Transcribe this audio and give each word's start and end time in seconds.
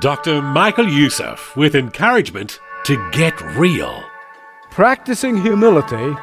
Dr. 0.00 0.42
Michael 0.42 0.88
Youssef 0.88 1.56
with 1.56 1.76
encouragement 1.76 2.58
to 2.84 3.10
get 3.12 3.40
real. 3.56 4.02
Practicing 4.72 5.40
humility 5.40 6.16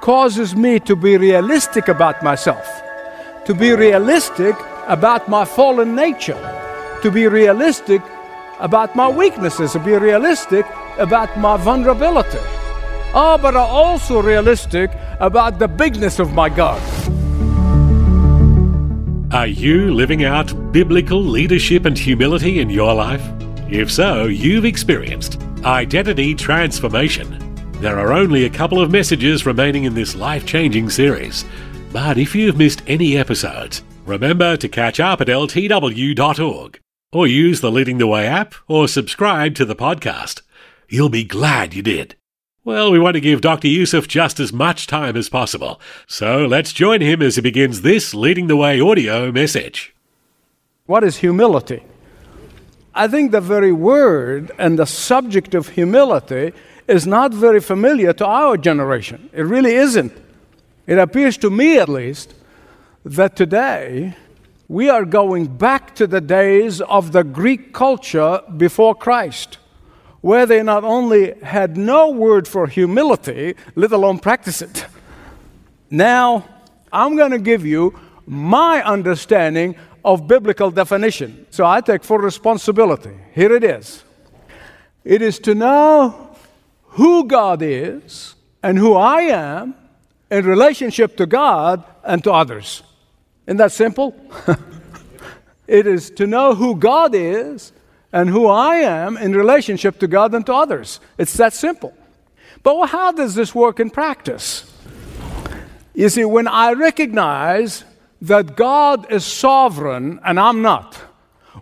causes 0.00 0.56
me 0.56 0.80
to 0.80 0.96
be 0.96 1.18
realistic 1.18 1.88
about 1.88 2.22
myself, 2.22 2.66
to 3.44 3.54
be 3.54 3.72
realistic 3.72 4.56
about 4.86 5.28
my 5.28 5.44
fallen 5.44 5.94
nature, 5.94 6.40
to 7.02 7.10
be 7.10 7.28
realistic 7.28 8.00
about 8.60 8.96
my 8.96 9.10
weaknesses, 9.10 9.72
to 9.72 9.78
be 9.78 9.92
realistic 9.92 10.64
about 10.96 11.36
my 11.38 11.58
vulnerability. 11.58 12.40
Oh, 13.12 13.38
but 13.40 13.54
I'm 13.54 13.68
also 13.68 14.22
realistic 14.22 14.90
about 15.20 15.58
the 15.58 15.68
bigness 15.68 16.18
of 16.18 16.32
my 16.32 16.48
God. 16.48 16.80
Are 19.30 19.46
you 19.46 19.92
living 19.92 20.24
out 20.24 20.72
biblical 20.72 21.22
leadership 21.22 21.84
and 21.84 21.98
humility 21.98 22.60
in 22.60 22.70
your 22.70 22.94
life? 22.94 23.22
If 23.70 23.92
so, 23.92 24.24
you've 24.24 24.64
experienced 24.64 25.38
identity 25.64 26.34
transformation. 26.34 27.38
There 27.72 27.98
are 27.98 28.14
only 28.14 28.46
a 28.46 28.50
couple 28.50 28.80
of 28.80 28.90
messages 28.90 29.44
remaining 29.44 29.84
in 29.84 29.92
this 29.92 30.14
life 30.14 30.46
changing 30.46 30.88
series. 30.88 31.44
But 31.92 32.16
if 32.16 32.34
you've 32.34 32.56
missed 32.56 32.82
any 32.86 33.18
episodes, 33.18 33.82
remember 34.06 34.56
to 34.56 34.68
catch 34.68 34.98
up 34.98 35.20
at 35.20 35.26
ltw.org 35.26 36.80
or 37.12 37.26
use 37.26 37.60
the 37.60 37.70
Leading 37.70 37.98
the 37.98 38.06
Way 38.06 38.26
app 38.26 38.54
or 38.66 38.88
subscribe 38.88 39.54
to 39.56 39.66
the 39.66 39.76
podcast. 39.76 40.40
You'll 40.88 41.10
be 41.10 41.24
glad 41.24 41.74
you 41.74 41.82
did. 41.82 42.16
Well, 42.68 42.92
we 42.92 42.98
want 42.98 43.14
to 43.14 43.20
give 43.22 43.40
Dr. 43.40 43.66
Youssef 43.66 44.06
just 44.06 44.38
as 44.38 44.52
much 44.52 44.86
time 44.86 45.16
as 45.16 45.30
possible, 45.30 45.80
so 46.06 46.44
let's 46.44 46.70
join 46.70 47.00
him 47.00 47.22
as 47.22 47.36
he 47.36 47.40
begins 47.40 47.80
this 47.80 48.12
Leading 48.12 48.46
the 48.46 48.58
Way 48.58 48.78
audio 48.78 49.32
message. 49.32 49.94
What 50.84 51.02
is 51.02 51.16
humility? 51.16 51.82
I 52.94 53.08
think 53.08 53.32
the 53.32 53.40
very 53.40 53.72
word 53.72 54.50
and 54.58 54.78
the 54.78 54.84
subject 54.84 55.54
of 55.54 55.70
humility 55.70 56.52
is 56.86 57.06
not 57.06 57.32
very 57.32 57.60
familiar 57.60 58.12
to 58.12 58.26
our 58.26 58.58
generation. 58.58 59.30
It 59.32 59.44
really 59.44 59.74
isn't. 59.74 60.12
It 60.86 60.98
appears 60.98 61.38
to 61.38 61.48
me, 61.48 61.78
at 61.78 61.88
least, 61.88 62.34
that 63.02 63.34
today 63.34 64.14
we 64.68 64.90
are 64.90 65.06
going 65.06 65.56
back 65.56 65.94
to 65.94 66.06
the 66.06 66.20
days 66.20 66.82
of 66.82 67.12
the 67.12 67.24
Greek 67.24 67.72
culture 67.72 68.42
before 68.58 68.94
Christ 68.94 69.56
where 70.20 70.46
they 70.46 70.62
not 70.62 70.84
only 70.84 71.34
had 71.40 71.76
no 71.76 72.10
word 72.10 72.48
for 72.48 72.66
humility, 72.66 73.54
let 73.74 73.92
alone 73.92 74.18
practice 74.18 74.62
it. 74.62 74.86
Now, 75.90 76.48
I'm 76.92 77.16
going 77.16 77.30
to 77.30 77.38
give 77.38 77.64
you 77.64 77.98
my 78.26 78.82
understanding 78.82 79.76
of 80.04 80.26
biblical 80.26 80.70
definition. 80.70 81.46
So 81.50 81.64
I 81.64 81.80
take 81.80 82.04
full 82.04 82.18
responsibility. 82.18 83.14
Here 83.34 83.52
it 83.52 83.64
is 83.64 84.04
it 85.04 85.22
is 85.22 85.38
to 85.38 85.54
know 85.54 86.36
who 86.82 87.24
God 87.24 87.62
is 87.62 88.34
and 88.62 88.76
who 88.76 88.94
I 88.94 89.22
am 89.22 89.74
in 90.30 90.44
relationship 90.44 91.16
to 91.16 91.26
God 91.26 91.82
and 92.04 92.22
to 92.24 92.32
others. 92.32 92.82
Isn't 93.46 93.56
that 93.56 93.72
simple? 93.72 94.14
it 95.66 95.86
is 95.86 96.10
to 96.10 96.26
know 96.26 96.54
who 96.54 96.76
God 96.76 97.14
is 97.14 97.72
and 98.12 98.30
who 98.30 98.46
I 98.46 98.76
am 98.76 99.16
in 99.16 99.34
relationship 99.34 99.98
to 100.00 100.06
God 100.06 100.34
and 100.34 100.44
to 100.46 100.54
others. 100.54 101.00
It's 101.18 101.34
that 101.34 101.52
simple. 101.52 101.94
But 102.62 102.86
how 102.86 103.12
does 103.12 103.34
this 103.34 103.54
work 103.54 103.80
in 103.80 103.90
practice? 103.90 104.72
You 105.94 106.08
see, 106.08 106.24
when 106.24 106.48
I 106.48 106.72
recognize 106.72 107.84
that 108.22 108.56
God 108.56 109.10
is 109.10 109.24
sovereign 109.24 110.20
and 110.24 110.40
I'm 110.40 110.62
not, 110.62 110.94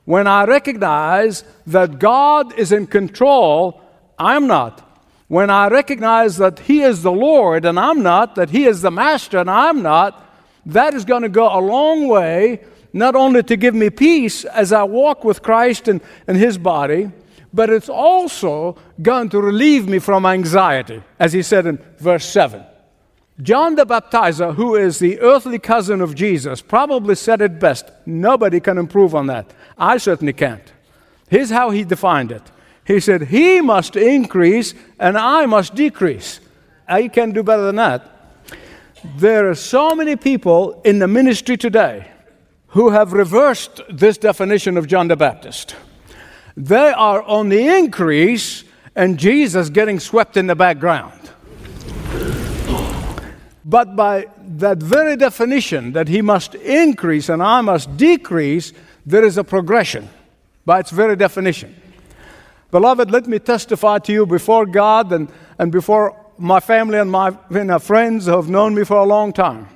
when 0.05 0.27
I 0.27 0.45
recognize 0.45 1.45
that 1.67 1.99
God 1.99 2.57
is 2.59 2.71
in 2.71 2.87
control, 2.87 3.81
I'm 4.19 4.47
not. 4.47 4.83
When 5.28 5.51
I 5.51 5.69
recognize 5.69 6.37
that 6.37 6.61
He 6.61 6.83
is 6.83 7.03
the 7.03 7.13
Lord 7.13 7.65
and 7.65 7.81
I'm 7.81 8.03
not, 8.03 8.37
that 8.37 8.51
He 8.51 8.67
is 8.67 8.83
the 8.83 8.91
Master 8.91 9.39
and 9.39 9.51
I'm 9.51 9.83
not, 9.83 10.23
that 10.67 10.95
is 10.95 11.05
going 11.05 11.23
to 11.23 11.28
go 11.28 11.47
a 11.47 11.61
long 11.61 12.09
way 12.09 12.61
not 12.97 13.15
only 13.15 13.43
to 13.43 13.57
give 13.57 13.75
me 13.75 13.91
peace 13.91 14.45
as 14.45 14.73
I 14.73 14.83
walk 14.84 15.25
with 15.25 15.43
Christ 15.43 15.87
and, 15.89 16.01
and 16.27 16.37
His 16.37 16.59
body, 16.59 17.11
but 17.53 17.71
it's 17.71 17.89
also 17.89 18.77
going 19.01 19.31
to 19.31 19.41
relieve 19.41 19.89
me 19.89 19.99
from 19.99 20.27
anxiety, 20.27 21.03
as 21.19 21.33
he 21.33 21.43
said 21.43 21.67
in 21.67 21.79
verse 21.99 22.27
7. 22.27 22.62
John 23.43 23.75
the 23.75 23.87
Baptizer, 23.87 24.55
who 24.55 24.77
is 24.77 24.99
the 24.99 25.21
earthly 25.21 25.59
cousin 25.59 26.01
of 26.01 26.15
Jesus, 26.15 26.61
probably 26.61 27.15
said 27.15 27.41
it 27.41 27.59
best. 27.59 27.91
Nobody 28.05 28.61
can 28.61 28.79
improve 28.79 29.15
on 29.15 29.27
that. 29.28 29.53
I 29.78 29.99
certainly 29.99 30.33
can't. 30.33 30.73
Here's 31.28 31.51
how 31.51 31.71
he 31.71 31.84
defined 31.84 32.31
it 32.31 32.43
He 32.84 33.01
said, 33.01 33.23
He 33.23 33.61
must 33.61 33.97
increase 33.97 34.75
and 34.99 35.19
I 35.19 35.47
must 35.47 35.75
decrease. 35.75 36.41
I 36.89 37.09
can 37.09 37.33
do 37.33 37.43
better 37.43 37.63
than 37.63 37.77
that. 37.77 38.11
There 39.17 39.51
are 39.51 39.55
so 39.55 39.95
many 39.95 40.17
people 40.17 40.81
in 40.84 40.99
the 40.99 41.09
ministry 41.09 41.57
today 41.57 42.11
who 42.77 42.91
have 42.91 43.15
reversed 43.15 43.81
this 43.89 44.19
definition 44.19 44.77
of 44.77 44.87
John 44.87 45.09
the 45.09 45.17
Baptist. 45.17 45.75
They 46.59 46.93
are 46.93 47.23
on 47.23 47.49
the 47.49 47.67
increase 47.67 48.65
and 48.95 49.19
Jesus 49.19 49.71
getting 49.71 49.99
swept 49.99 50.37
in 50.37 50.47
the 50.47 50.55
background. 50.55 51.19
But 53.65 53.97
by 53.97 54.27
that 54.59 54.77
very 54.77 55.17
definition 55.17 55.93
that 55.93 56.09
he 56.09 56.21
must 56.21 56.55
increase 56.55 57.31
and 57.31 57.43
I 57.43 57.63
must 57.63 57.97
decrease, 57.97 58.75
there 59.07 59.25
is 59.25 59.39
a 59.39 59.45
progression 59.45 60.11
by 60.67 60.81
its 60.81 60.91
very 60.91 61.17
definition. 61.17 61.75
Beloved, 62.73 63.11
let 63.11 63.27
me 63.27 63.39
testify 63.39 64.01
to 64.01 64.13
you 64.13 64.27
before 64.27 64.67
God 64.67 65.13
and, 65.13 65.33
and 65.59 65.73
before 65.73 66.15
my 66.37 66.61
family 66.61 66.99
and 66.99 67.11
my 67.11 67.31
friends 67.79 68.27
who 68.27 68.33
have 68.33 68.51
known 68.51 68.75
me 68.75 68.85
for 68.85 68.99
a 68.99 69.05
long 69.05 69.33
time 69.33 69.67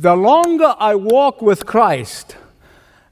the 0.00 0.16
longer 0.16 0.74
I 0.78 0.94
walk 0.94 1.42
with 1.42 1.66
Christ, 1.66 2.34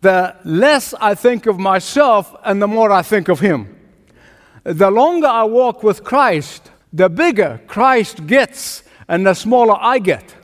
the 0.01 0.35
less 0.43 0.95
I 0.95 1.15
think 1.15 1.45
of 1.45 1.59
myself 1.59 2.35
and 2.47 2.63
the 2.63 2.67
more 2.67 2.91
I 2.91 3.03
think 3.03 3.29
of 3.29 3.41
Him. 3.41 3.77
The 4.65 4.91
longer 4.91 5.27
I 5.27 5.45
walk 5.45 5.83
with 5.83 6.03
Christ, 6.03 6.71
the 6.91 7.11
bigger 7.11 7.61
Christ 7.67 8.27
gets 8.27 8.85
and 9.07 9.27
the 9.27 9.35
smaller 9.35 9.77
I 9.79 9.99
get. 9.99 10.35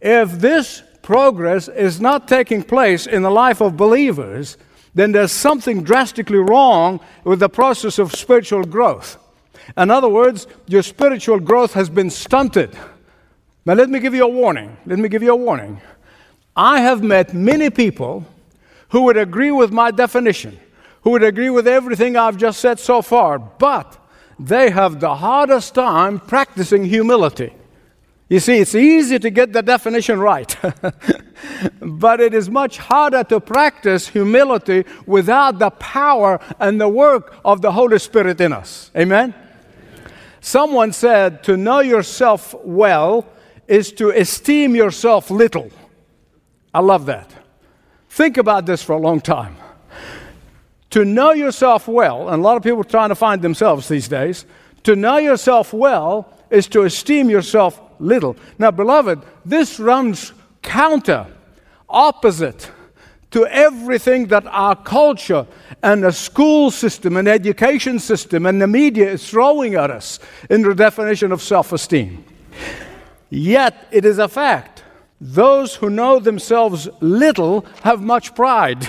If 0.00 0.32
this 0.32 0.82
progress 1.02 1.68
is 1.68 2.00
not 2.00 2.26
taking 2.26 2.62
place 2.62 3.06
in 3.06 3.20
the 3.20 3.30
life 3.30 3.60
of 3.60 3.76
believers, 3.76 4.56
then 4.94 5.12
there's 5.12 5.32
something 5.32 5.82
drastically 5.82 6.38
wrong 6.38 7.00
with 7.22 7.38
the 7.38 7.50
process 7.50 7.98
of 7.98 8.14
spiritual 8.14 8.64
growth. 8.64 9.18
In 9.76 9.90
other 9.90 10.08
words, 10.08 10.46
your 10.66 10.82
spiritual 10.82 11.38
growth 11.38 11.74
has 11.74 11.90
been 11.90 12.08
stunted. 12.08 12.74
Now, 13.64 13.74
let 13.74 13.88
me 13.88 14.00
give 14.00 14.14
you 14.14 14.24
a 14.24 14.28
warning. 14.28 14.76
Let 14.86 14.98
me 14.98 15.08
give 15.08 15.22
you 15.22 15.32
a 15.32 15.36
warning. 15.36 15.80
I 16.56 16.80
have 16.80 17.02
met 17.02 17.32
many 17.32 17.70
people 17.70 18.26
who 18.88 19.02
would 19.02 19.16
agree 19.16 19.52
with 19.52 19.70
my 19.70 19.90
definition, 19.90 20.58
who 21.02 21.10
would 21.10 21.22
agree 21.22 21.48
with 21.48 21.66
everything 21.68 22.16
I've 22.16 22.36
just 22.36 22.60
said 22.60 22.78
so 22.78 23.02
far, 23.02 23.38
but 23.38 23.98
they 24.38 24.70
have 24.70 25.00
the 25.00 25.14
hardest 25.14 25.74
time 25.74 26.18
practicing 26.18 26.84
humility. 26.84 27.54
You 28.28 28.40
see, 28.40 28.58
it's 28.58 28.74
easy 28.74 29.18
to 29.18 29.30
get 29.30 29.52
the 29.52 29.62
definition 29.62 30.18
right, 30.18 30.56
but 31.80 32.20
it 32.20 32.34
is 32.34 32.50
much 32.50 32.78
harder 32.78 33.22
to 33.24 33.40
practice 33.40 34.08
humility 34.08 34.84
without 35.06 35.58
the 35.58 35.70
power 35.70 36.40
and 36.58 36.80
the 36.80 36.88
work 36.88 37.36
of 37.44 37.60
the 37.60 37.72
Holy 37.72 37.98
Spirit 37.98 38.40
in 38.40 38.52
us. 38.52 38.90
Amen? 38.96 39.34
Someone 40.40 40.92
said 40.92 41.44
to 41.44 41.56
know 41.56 41.80
yourself 41.80 42.54
well 42.64 43.26
is 43.72 43.90
to 43.90 44.10
esteem 44.10 44.76
yourself 44.76 45.30
little. 45.30 45.70
I 46.74 46.80
love 46.80 47.06
that. 47.06 47.32
Think 48.10 48.36
about 48.36 48.66
this 48.66 48.82
for 48.82 48.92
a 48.92 48.98
long 48.98 49.18
time. 49.18 49.56
To 50.90 51.06
know 51.06 51.32
yourself 51.32 51.88
well, 51.88 52.28
and 52.28 52.40
a 52.40 52.44
lot 52.44 52.58
of 52.58 52.62
people 52.62 52.80
are 52.80 52.84
trying 52.84 53.08
to 53.08 53.14
find 53.14 53.40
themselves 53.40 53.88
these 53.88 54.08
days, 54.08 54.44
to 54.82 54.94
know 54.94 55.16
yourself 55.16 55.72
well 55.72 56.30
is 56.50 56.66
to 56.68 56.82
esteem 56.82 57.30
yourself 57.30 57.80
little. 57.98 58.36
Now, 58.58 58.72
beloved, 58.72 59.22
this 59.42 59.80
runs 59.80 60.34
counter, 60.60 61.26
opposite 61.88 62.70
to 63.30 63.46
everything 63.46 64.26
that 64.26 64.46
our 64.48 64.76
culture 64.76 65.46
and 65.82 66.04
the 66.04 66.12
school 66.12 66.70
system 66.70 67.16
and 67.16 67.26
education 67.26 67.98
system 67.98 68.44
and 68.44 68.60
the 68.60 68.66
media 68.66 69.10
is 69.10 69.26
throwing 69.26 69.76
at 69.76 69.90
us 69.90 70.18
in 70.50 70.60
the 70.60 70.74
definition 70.74 71.32
of 71.32 71.40
self 71.40 71.72
esteem. 71.72 72.22
Yet 73.34 73.88
it 73.90 74.04
is 74.04 74.18
a 74.18 74.28
fact. 74.28 74.82
Those 75.18 75.76
who 75.76 75.88
know 75.88 76.18
themselves 76.18 76.86
little 77.00 77.64
have 77.82 78.02
much 78.02 78.34
pride. 78.34 78.86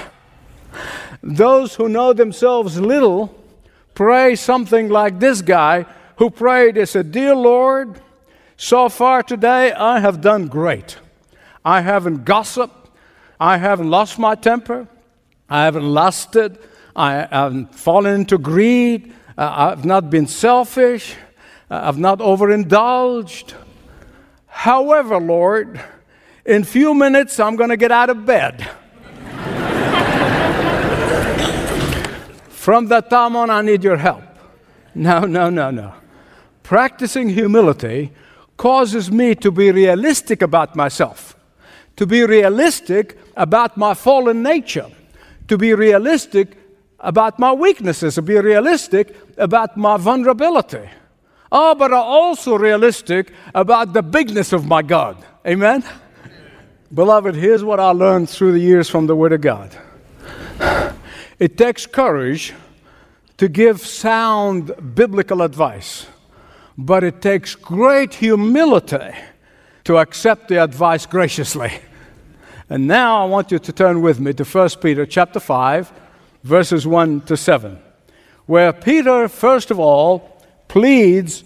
Those 1.23 1.75
who 1.75 1.87
know 1.87 2.11
themselves 2.11 2.77
little 2.77 3.33
pray 3.93 4.35
something 4.35 4.89
like 4.89 5.21
this 5.21 5.41
guy 5.41 5.85
who 6.17 6.29
prayed, 6.29 6.75
He 6.75 6.85
said, 6.85 7.13
Dear 7.13 7.35
Lord, 7.35 8.01
so 8.57 8.89
far 8.89 9.23
today 9.23 9.71
I 9.71 10.01
have 10.01 10.19
done 10.19 10.47
great. 10.47 10.97
I 11.63 11.79
haven't 11.79 12.25
gossiped. 12.25 12.89
I 13.39 13.55
haven't 13.55 13.89
lost 13.89 14.19
my 14.19 14.35
temper. 14.35 14.89
I 15.49 15.63
haven't 15.63 15.85
lusted. 15.85 16.59
I 16.93 17.27
haven't 17.31 17.73
fallen 17.73 18.19
into 18.19 18.37
greed. 18.37 19.13
Uh, 19.37 19.71
I've 19.71 19.85
not 19.85 20.09
been 20.09 20.27
selfish. 20.27 21.15
Uh, 21.71 21.79
I've 21.85 21.97
not 21.97 22.19
overindulged. 22.19 23.53
However, 24.63 25.19
Lord, 25.19 25.77
in 26.45 26.63
few 26.63 26.93
minutes 26.93 27.37
I'm 27.37 27.57
going 27.57 27.69
to 27.69 27.75
get 27.75 27.91
out 27.91 28.09
of 28.09 28.25
bed. 28.25 28.65
From 32.47 32.87
that 32.87 33.09
time 33.09 33.35
on, 33.35 33.49
I 33.49 33.61
need 33.61 33.83
your 33.83 33.97
help. 33.97 34.23
No, 34.95 35.25
no, 35.25 35.49
no, 35.49 35.69
no. 35.69 35.93
Practicing 36.63 37.27
humility 37.27 38.13
causes 38.55 39.11
me 39.11 39.35
to 39.35 39.51
be 39.51 39.69
realistic 39.69 40.41
about 40.41 40.77
myself, 40.77 41.35
to 41.97 42.07
be 42.07 42.23
realistic 42.23 43.17
about 43.35 43.75
my 43.75 43.93
fallen 43.93 44.41
nature, 44.41 44.89
to 45.49 45.57
be 45.57 45.73
realistic 45.73 46.57
about 47.01 47.37
my 47.37 47.51
weaknesses, 47.51 48.15
to 48.15 48.21
be 48.21 48.39
realistic 48.39 49.13
about 49.37 49.75
my 49.75 49.97
vulnerability. 49.97 50.87
Oh, 51.55 51.75
but 51.75 51.93
I'm 51.93 51.99
also 51.99 52.57
realistic 52.57 53.31
about 53.53 53.93
the 53.93 54.01
bigness 54.01 54.53
of 54.53 54.65
my 54.65 54.81
God. 54.81 55.23
Amen? 55.45 55.83
Beloved, 56.91 57.35
here's 57.35 57.63
what 57.63 57.79
I 57.79 57.91
learned 57.91 58.27
through 58.27 58.53
the 58.53 58.59
years 58.59 58.89
from 58.89 59.05
the 59.05 59.15
Word 59.15 59.33
of 59.33 59.41
God. 59.41 59.77
It 61.37 61.55
takes 61.55 61.85
courage 61.85 62.55
to 63.37 63.47
give 63.47 63.81
sound 63.81 64.95
biblical 64.95 65.43
advice, 65.43 66.07
but 66.75 67.03
it 67.03 67.21
takes 67.21 67.53
great 67.53 68.15
humility 68.15 69.11
to 69.83 69.97
accept 69.97 70.47
the 70.47 70.63
advice 70.63 71.05
graciously. 71.05 71.71
And 72.67 72.87
now 72.87 73.21
I 73.21 73.25
want 73.25 73.51
you 73.51 73.59
to 73.59 73.71
turn 73.71 74.01
with 74.01 74.19
me 74.19 74.33
to 74.33 74.43
1 74.43 74.69
Peter 74.81 75.05
chapter 75.05 75.39
5, 75.39 75.91
verses 76.43 76.87
1 76.87 77.21
to 77.21 77.37
7, 77.37 77.77
where 78.47 78.73
Peter, 78.73 79.27
first 79.27 79.69
of 79.69 79.79
all, 79.79 80.32
pleads 80.73 81.45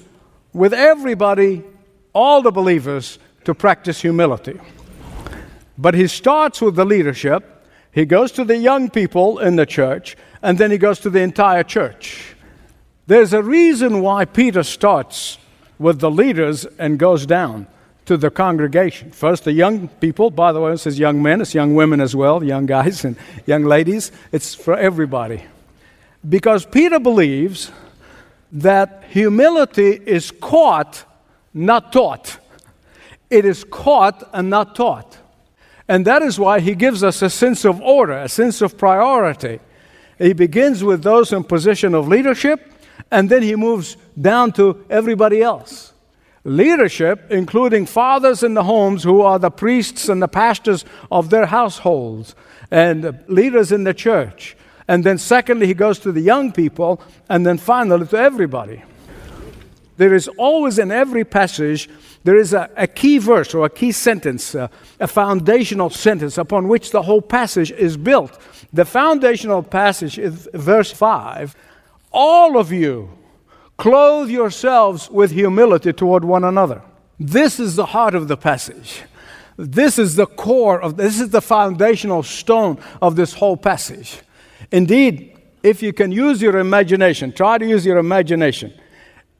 with 0.53 0.73
everybody, 0.73 1.63
all 2.13 2.41
the 2.41 2.51
believers, 2.51 3.19
to 3.43 3.53
practice 3.53 4.01
humility. 4.01 4.59
But 5.77 5.93
he 5.93 6.07
starts 6.07 6.61
with 6.61 6.75
the 6.75 6.85
leadership 6.85 7.57
he 7.97 8.05
goes 8.05 8.31
to 8.33 8.45
the 8.45 8.55
young 8.55 8.91
people 8.91 9.39
in 9.39 9.55
the 9.55 9.65
church, 9.65 10.17
and 10.43 10.55
then 10.59 10.69
he 10.69 10.77
goes 10.77 10.99
to 10.99 11.09
the 11.09 11.21
entire 11.21 11.63
church. 11.63 12.35
There's 13.07 13.33
a 13.33 13.41
reason 13.41 14.01
why 14.01 14.25
Peter 14.25 14.61
starts 14.61 15.39
with 15.79 15.99
the 15.99 16.11
leaders 16.11 16.67
and 16.77 16.99
goes 16.99 17.25
down 17.25 17.65
to 18.05 18.15
the 18.15 18.29
congregation. 18.29 19.09
First, 19.09 19.45
the 19.45 19.51
young 19.51 19.87
people, 19.87 20.29
by 20.29 20.51
the 20.51 20.61
way, 20.61 20.73
it 20.73 20.77
says 20.77 20.99
young 20.99 21.23
men, 21.23 21.41
it's 21.41 21.55
young 21.55 21.73
women 21.73 21.99
as 21.99 22.15
well, 22.15 22.43
young 22.43 22.67
guys 22.67 23.03
and 23.07 23.15
young 23.47 23.63
ladies. 23.63 24.11
It's 24.31 24.53
for 24.53 24.77
everybody. 24.77 25.43
Because 26.29 26.67
Peter 26.67 26.99
believes 26.99 27.71
that 28.61 29.03
humility 29.09 29.91
is 29.91 30.31
caught, 30.31 31.05
not 31.53 31.93
taught. 31.93 32.39
It 33.29 33.45
is 33.45 33.63
caught 33.63 34.27
and 34.33 34.49
not 34.49 34.75
taught. 34.75 35.17
And 35.87 36.05
that 36.05 36.21
is 36.21 36.39
why 36.39 36.59
he 36.59 36.73
gives 36.73 37.03
us 37.03 37.21
a 37.21 37.29
sense 37.29 37.65
of 37.65 37.79
order, 37.81 38.13
a 38.13 38.29
sense 38.29 38.61
of 38.61 38.77
priority. 38.77 39.59
He 40.17 40.33
begins 40.33 40.83
with 40.83 41.03
those 41.03 41.31
in 41.31 41.43
position 41.43 41.93
of 41.93 42.07
leadership, 42.07 42.73
and 43.11 43.29
then 43.29 43.43
he 43.43 43.55
moves 43.55 43.95
down 44.19 44.51
to 44.53 44.83
everybody 44.89 45.41
else. 45.41 45.93
Leadership, 46.43 47.27
including 47.29 47.85
fathers 47.85 48.41
in 48.41 48.55
the 48.55 48.63
homes 48.63 49.03
who 49.03 49.21
are 49.21 49.37
the 49.37 49.51
priests 49.51 50.09
and 50.09 50.21
the 50.21 50.27
pastors 50.27 50.83
of 51.11 51.29
their 51.29 51.45
households, 51.45 52.33
and 52.71 53.19
leaders 53.27 53.71
in 53.71 53.83
the 53.83 53.93
church. 53.93 54.57
And 54.87 55.03
then, 55.03 55.17
secondly, 55.17 55.67
he 55.67 55.73
goes 55.73 55.99
to 55.99 56.11
the 56.11 56.21
young 56.21 56.51
people, 56.51 57.01
and 57.29 57.45
then 57.45 57.57
finally 57.57 58.07
to 58.07 58.17
everybody. 58.17 58.83
There 59.97 60.13
is 60.13 60.27
always 60.37 60.79
in 60.79 60.91
every 60.91 61.25
passage 61.25 61.89
there 62.27 62.37
is 62.37 62.53
a, 62.53 62.69
a 62.75 62.87
key 62.87 63.19
verse 63.19 63.53
or 63.53 63.65
a 63.65 63.69
key 63.69 63.93
sentence, 63.93 64.53
uh, 64.53 64.67
a 64.99 65.07
foundational 65.07 65.89
sentence 65.89 66.37
upon 66.37 66.67
which 66.67 66.91
the 66.91 67.03
whole 67.03 67.21
passage 67.21 67.71
is 67.71 67.95
built. 67.95 68.37
The 68.73 68.83
foundational 68.83 69.63
passage 69.63 70.19
is 70.19 70.49
verse 70.53 70.91
5 70.91 71.55
All 72.11 72.57
of 72.57 72.73
you 72.73 73.09
clothe 73.77 74.29
yourselves 74.29 75.09
with 75.09 75.31
humility 75.31 75.93
toward 75.93 76.25
one 76.25 76.43
another. 76.43 76.81
This 77.17 77.61
is 77.61 77.77
the 77.77 77.85
heart 77.85 78.13
of 78.13 78.27
the 78.27 78.35
passage. 78.35 79.03
This 79.55 79.97
is 79.97 80.17
the 80.17 80.27
core 80.27 80.81
of 80.81 80.97
this 80.97 81.21
is 81.21 81.29
the 81.29 81.41
foundational 81.41 82.23
stone 82.23 82.77
of 83.01 83.15
this 83.15 83.35
whole 83.35 83.55
passage. 83.55 84.19
Indeed, 84.71 85.37
if 85.63 85.81
you 85.81 85.93
can 85.93 86.11
use 86.11 86.41
your 86.41 86.57
imagination, 86.57 87.31
try 87.31 87.57
to 87.57 87.65
use 87.65 87.85
your 87.85 87.97
imagination 87.97 88.73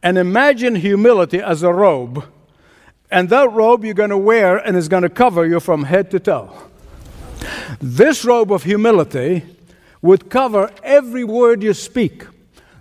and 0.03 0.17
imagine 0.17 0.75
humility 0.75 1.41
as 1.41 1.63
a 1.63 1.73
robe 1.73 2.23
and 3.09 3.29
that 3.29 3.51
robe 3.53 3.85
you're 3.85 3.93
going 3.93 4.09
to 4.09 4.17
wear 4.17 4.57
and 4.57 4.75
is 4.75 4.87
going 4.87 5.03
to 5.03 5.09
cover 5.09 5.45
you 5.45 5.59
from 5.59 5.83
head 5.83 6.11
to 6.11 6.19
toe. 6.19 6.51
This 7.79 8.25
robe 8.25 8.51
of 8.51 8.63
humility 8.63 9.45
would 10.01 10.29
cover 10.29 10.71
every 10.83 11.23
word 11.23 11.63
you 11.63 11.73
speak. 11.73 12.25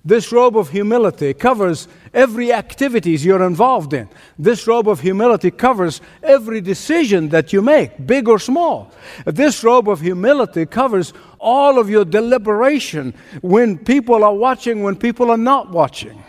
This 0.06 0.30
robe 0.30 0.56
of 0.56 0.70
humility 0.70 1.34
covers 1.34 1.88
every 2.14 2.52
activities 2.52 3.24
you're 3.24 3.42
involved 3.42 3.92
in. 3.92 4.08
This 4.38 4.68
robe 4.68 4.88
of 4.88 5.00
humility 5.00 5.50
covers 5.50 6.00
every 6.22 6.60
decision 6.60 7.30
that 7.30 7.52
you 7.52 7.60
make, 7.60 8.06
big 8.06 8.28
or 8.28 8.38
small. 8.38 8.92
This 9.24 9.64
robe 9.64 9.88
of 9.88 10.00
humility 10.00 10.64
covers 10.64 11.12
all 11.40 11.80
of 11.80 11.90
your 11.90 12.04
deliberation 12.04 13.14
when 13.42 13.78
people 13.78 14.22
are 14.22 14.32
watching, 14.32 14.84
when 14.84 14.94
people 14.94 15.28
are 15.28 15.36
not 15.36 15.70
watching. 15.70 16.22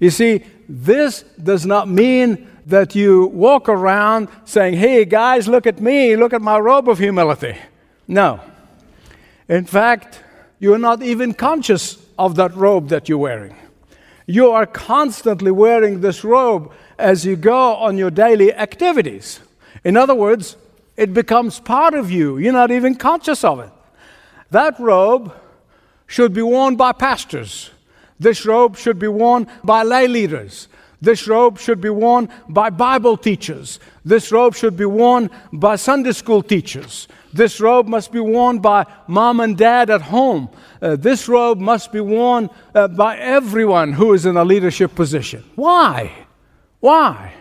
You 0.00 0.08
see, 0.08 0.42
this 0.66 1.24
does 1.42 1.66
not 1.66 1.90
mean 1.90 2.48
that 2.64 2.94
you 2.94 3.26
walk 3.26 3.68
around 3.68 4.28
saying, 4.46 4.78
hey, 4.78 5.04
guys, 5.04 5.46
look 5.46 5.66
at 5.66 5.78
me, 5.78 6.16
look 6.16 6.32
at 6.32 6.40
my 6.40 6.58
robe 6.58 6.88
of 6.88 6.98
humility. 6.98 7.54
No. 8.08 8.40
In 9.46 9.66
fact, 9.66 10.22
you're 10.58 10.78
not 10.78 11.02
even 11.02 11.34
conscious 11.34 12.03
of 12.18 12.36
that 12.36 12.54
robe 12.54 12.88
that 12.88 13.08
you're 13.08 13.18
wearing. 13.18 13.56
You 14.26 14.50
are 14.50 14.66
constantly 14.66 15.50
wearing 15.50 16.00
this 16.00 16.24
robe 16.24 16.72
as 16.98 17.26
you 17.26 17.36
go 17.36 17.74
on 17.74 17.98
your 17.98 18.10
daily 18.10 18.52
activities. 18.52 19.40
In 19.84 19.96
other 19.96 20.14
words, 20.14 20.56
it 20.96 21.12
becomes 21.12 21.60
part 21.60 21.94
of 21.94 22.10
you. 22.10 22.38
You're 22.38 22.52
not 22.52 22.70
even 22.70 22.94
conscious 22.94 23.44
of 23.44 23.60
it. 23.60 23.70
That 24.50 24.78
robe 24.78 25.34
should 26.06 26.32
be 26.32 26.42
worn 26.42 26.76
by 26.76 26.92
pastors. 26.92 27.70
This 28.18 28.46
robe 28.46 28.76
should 28.76 28.98
be 28.98 29.08
worn 29.08 29.46
by 29.62 29.82
lay 29.82 30.06
leaders. 30.06 30.68
This 31.00 31.26
robe 31.28 31.58
should 31.58 31.80
be 31.80 31.90
worn 31.90 32.30
by 32.48 32.70
Bible 32.70 33.16
teachers. 33.16 33.80
This 34.04 34.32
robe 34.32 34.54
should 34.54 34.76
be 34.76 34.86
worn 34.86 35.28
by 35.52 35.76
Sunday 35.76 36.12
school 36.12 36.42
teachers. 36.42 37.08
This 37.34 37.60
robe 37.60 37.86
must 37.86 38.12
be 38.12 38.20
worn 38.20 38.60
by 38.60 38.86
mom 39.06 39.40
and 39.40 39.58
dad 39.58 39.90
at 39.90 40.00
home. 40.02 40.48
Uh, 40.80 40.96
this 40.96 41.28
robe 41.28 41.58
must 41.58 41.92
be 41.92 42.00
worn 42.00 42.48
uh, 42.74 42.88
by 42.88 43.18
everyone 43.18 43.92
who 43.92 44.14
is 44.14 44.24
in 44.24 44.36
a 44.36 44.44
leadership 44.44 44.94
position. 44.94 45.44
Why? 45.54 46.12
Why? 46.80 47.34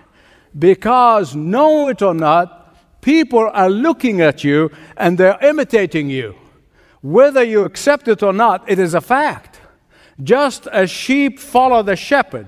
Because, 0.57 1.35
know 1.35 1.87
it 1.87 2.01
or 2.01 2.13
not, 2.13 2.75
people 3.01 3.49
are 3.53 3.69
looking 3.69 4.19
at 4.19 4.43
you 4.43 4.69
and 4.97 5.17
they're 5.17 5.39
imitating 5.41 6.09
you. 6.09 6.35
Whether 7.01 7.43
you 7.43 7.63
accept 7.63 8.07
it 8.07 8.21
or 8.21 8.33
not, 8.33 8.69
it 8.69 8.79
is 8.79 8.93
a 8.93 9.01
fact. 9.01 9.61
Just 10.21 10.67
as 10.67 10.89
sheep 10.89 11.39
follow 11.39 11.83
the 11.83 11.95
shepherd, 11.95 12.47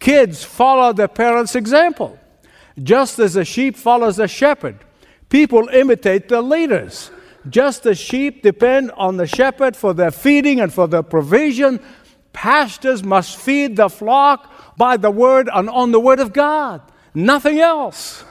Kids 0.00 0.42
follow 0.42 0.92
their 0.94 1.08
parents' 1.08 1.54
example. 1.54 2.18
Just 2.82 3.18
as 3.18 3.36
a 3.36 3.44
sheep 3.44 3.76
follows 3.76 4.18
a 4.18 4.26
shepherd, 4.26 4.78
people 5.30 5.68
imitate 5.68 6.28
their 6.28 6.42
leaders. 6.42 7.10
Just 7.48 7.86
as 7.86 7.98
sheep 7.98 8.42
depend 8.42 8.90
on 8.92 9.16
the 9.16 9.26
shepherd 9.26 9.74
for 9.74 9.94
their 9.94 10.10
feeding 10.10 10.60
and 10.60 10.72
for 10.72 10.86
their 10.86 11.02
provision, 11.02 11.80
pastors 12.34 13.02
must 13.02 13.38
feed 13.38 13.76
the 13.76 13.88
flock 13.88 14.76
by 14.76 14.98
the 14.98 15.10
word 15.10 15.48
and 15.52 15.70
on 15.70 15.92
the 15.92 16.00
word 16.00 16.20
of 16.20 16.34
God. 16.34 16.82
Nothing 17.14 17.58
else. 17.58 18.24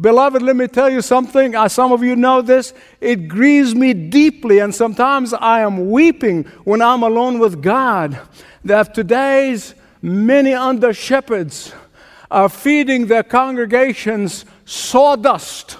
Beloved, 0.00 0.42
let 0.42 0.56
me 0.56 0.66
tell 0.66 0.90
you 0.90 1.00
something. 1.00 1.54
Uh, 1.54 1.68
some 1.68 1.92
of 1.92 2.02
you 2.02 2.16
know 2.16 2.42
this. 2.42 2.74
It 3.00 3.28
grieves 3.28 3.74
me 3.76 3.94
deeply, 3.94 4.58
and 4.58 4.74
sometimes 4.74 5.32
I 5.32 5.60
am 5.60 5.90
weeping 5.90 6.44
when 6.64 6.82
I'm 6.82 7.04
alone 7.04 7.38
with 7.38 7.62
God. 7.62 8.18
That 8.64 8.94
today's 8.94 9.74
many 10.02 10.52
under 10.52 10.92
shepherds 10.92 11.72
are 12.28 12.48
feeding 12.48 13.06
their 13.06 13.22
congregations 13.22 14.44
sawdust. 14.64 15.78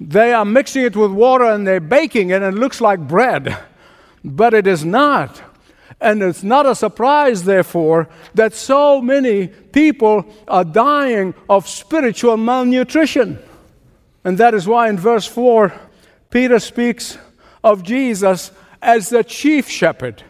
They 0.00 0.32
are 0.32 0.44
mixing 0.44 0.84
it 0.84 0.96
with 0.96 1.10
water 1.10 1.44
and 1.44 1.66
they're 1.66 1.80
baking 1.80 2.30
it, 2.30 2.42
and 2.42 2.56
it 2.56 2.58
looks 2.58 2.80
like 2.80 3.00
bread, 3.00 3.56
but 4.22 4.54
it 4.54 4.66
is 4.66 4.84
not. 4.84 5.42
And 6.00 6.22
it's 6.22 6.42
not 6.42 6.66
a 6.66 6.74
surprise, 6.74 7.44
therefore, 7.44 8.08
that 8.34 8.52
so 8.52 9.00
many 9.00 9.46
people 9.46 10.26
are 10.46 10.64
dying 10.64 11.34
of 11.48 11.66
spiritual 11.66 12.36
malnutrition. 12.36 13.38
And 14.22 14.36
that 14.38 14.52
is 14.52 14.66
why 14.66 14.90
in 14.90 14.98
verse 14.98 15.26
4, 15.26 15.72
Peter 16.30 16.58
speaks 16.58 17.16
of 17.64 17.82
Jesus 17.82 18.50
as 18.82 19.08
the 19.08 19.24
chief 19.24 19.70
shepherd. 19.70 20.22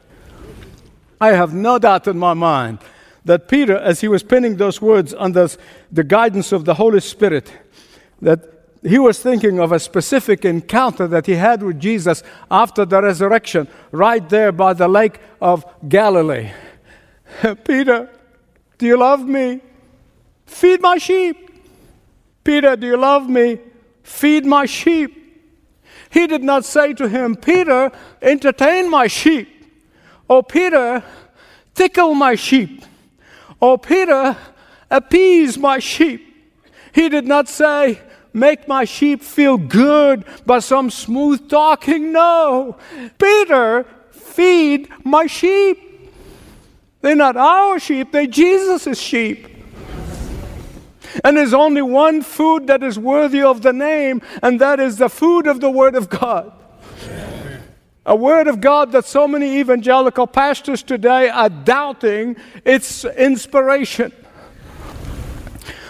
I 1.20 1.28
have 1.28 1.52
no 1.52 1.78
doubt 1.78 2.06
in 2.06 2.18
my 2.18 2.34
mind 2.34 2.78
that 3.24 3.48
Peter, 3.48 3.76
as 3.76 4.00
he 4.00 4.08
was 4.08 4.22
penning 4.22 4.56
those 4.56 4.80
words 4.80 5.12
under 5.18 5.48
the 5.90 6.04
guidance 6.04 6.52
of 6.52 6.64
the 6.64 6.74
Holy 6.74 7.00
Spirit, 7.00 7.52
that 8.22 8.55
he 8.86 8.98
was 8.98 9.18
thinking 9.18 9.58
of 9.58 9.72
a 9.72 9.80
specific 9.80 10.44
encounter 10.44 11.08
that 11.08 11.26
he 11.26 11.34
had 11.34 11.62
with 11.62 11.80
Jesus 11.80 12.22
after 12.50 12.84
the 12.84 13.02
resurrection, 13.02 13.66
right 13.90 14.26
there 14.28 14.52
by 14.52 14.74
the 14.74 14.86
lake 14.86 15.18
of 15.40 15.64
Galilee. 15.88 16.50
Peter, 17.64 18.08
do 18.78 18.86
you 18.86 18.96
love 18.96 19.26
me? 19.26 19.60
Feed 20.46 20.80
my 20.80 20.98
sheep. 20.98 21.50
Peter, 22.44 22.76
do 22.76 22.86
you 22.86 22.96
love 22.96 23.28
me? 23.28 23.58
Feed 24.04 24.46
my 24.46 24.66
sheep. 24.66 25.42
He 26.10 26.28
did 26.28 26.44
not 26.44 26.64
say 26.64 26.94
to 26.94 27.08
him, 27.08 27.34
Peter, 27.34 27.90
entertain 28.22 28.88
my 28.88 29.08
sheep. 29.08 29.48
Or 30.28 30.44
Peter, 30.44 31.02
tickle 31.74 32.14
my 32.14 32.36
sheep. 32.36 32.84
Or 33.58 33.78
Peter, 33.78 34.36
appease 34.88 35.58
my 35.58 35.80
sheep. 35.80 36.22
He 36.92 37.08
did 37.08 37.26
not 37.26 37.48
say, 37.48 38.00
make 38.36 38.68
my 38.68 38.84
sheep 38.84 39.22
feel 39.22 39.56
good 39.56 40.24
by 40.44 40.58
some 40.58 40.90
smooth 40.90 41.48
talking. 41.48 42.12
No. 42.12 42.76
Peter, 43.18 43.86
feed 44.10 44.88
my 45.02 45.26
sheep. 45.26 46.12
They're 47.00 47.16
not 47.16 47.36
our 47.36 47.78
sheep, 47.78 48.12
they're 48.12 48.26
Jesus' 48.26 48.98
sheep. 48.98 49.48
And 51.24 51.36
there's 51.36 51.54
only 51.54 51.82
one 51.82 52.20
food 52.20 52.66
that 52.66 52.82
is 52.82 52.98
worthy 52.98 53.42
of 53.42 53.62
the 53.62 53.72
name, 53.72 54.20
and 54.42 54.60
that 54.60 54.80
is 54.80 54.98
the 54.98 55.08
food 55.08 55.46
of 55.46 55.60
the 55.60 55.70
Word 55.70 55.94
of 55.94 56.10
God. 56.10 56.52
A 58.04 58.14
word 58.14 58.46
of 58.46 58.60
God 58.60 58.92
that 58.92 59.04
so 59.04 59.26
many 59.26 59.58
evangelical 59.58 60.28
pastors 60.28 60.84
today 60.84 61.28
are 61.28 61.48
doubting 61.48 62.36
its 62.64 63.04
inspiration. 63.04 64.12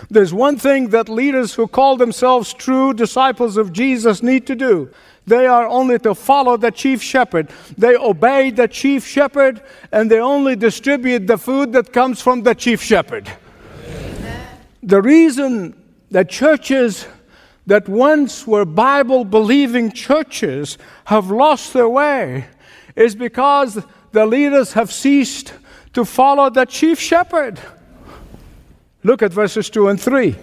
There's 0.08 0.32
one 0.32 0.56
thing 0.56 0.90
that 0.90 1.08
leaders 1.08 1.54
who 1.54 1.66
call 1.66 1.96
themselves 1.96 2.52
true 2.54 2.94
disciples 2.94 3.56
of 3.56 3.72
Jesus 3.72 4.22
need 4.22 4.46
to 4.46 4.54
do. 4.54 4.90
They 5.26 5.46
are 5.46 5.66
only 5.66 5.98
to 6.00 6.14
follow 6.14 6.56
the 6.56 6.70
chief 6.70 7.02
shepherd. 7.02 7.50
They 7.76 7.96
obey 7.96 8.50
the 8.50 8.68
chief 8.68 9.04
shepherd 9.04 9.60
and 9.90 10.08
they 10.08 10.20
only 10.20 10.54
distribute 10.54 11.26
the 11.26 11.38
food 11.38 11.72
that 11.72 11.92
comes 11.92 12.22
from 12.22 12.42
the 12.44 12.54
chief 12.54 12.80
shepherd. 12.80 13.30
Amen. 13.88 14.46
The 14.84 15.02
reason 15.02 15.74
that 16.12 16.28
churches 16.28 17.08
that 17.66 17.88
once 17.88 18.46
were 18.46 18.64
Bible 18.64 19.24
believing 19.24 19.90
churches 19.90 20.78
have 21.06 21.30
lost 21.30 21.72
their 21.72 21.88
way 21.88 22.46
is 22.94 23.16
because 23.16 23.84
the 24.12 24.24
leaders 24.24 24.74
have 24.74 24.92
ceased 24.92 25.52
to 25.92 26.04
follow 26.04 26.48
the 26.48 26.64
chief 26.64 27.00
shepherd. 27.00 27.60
Look 29.06 29.22
at 29.22 29.32
verses 29.32 29.70
2 29.70 29.86
and 29.86 30.00
3. 30.00 30.34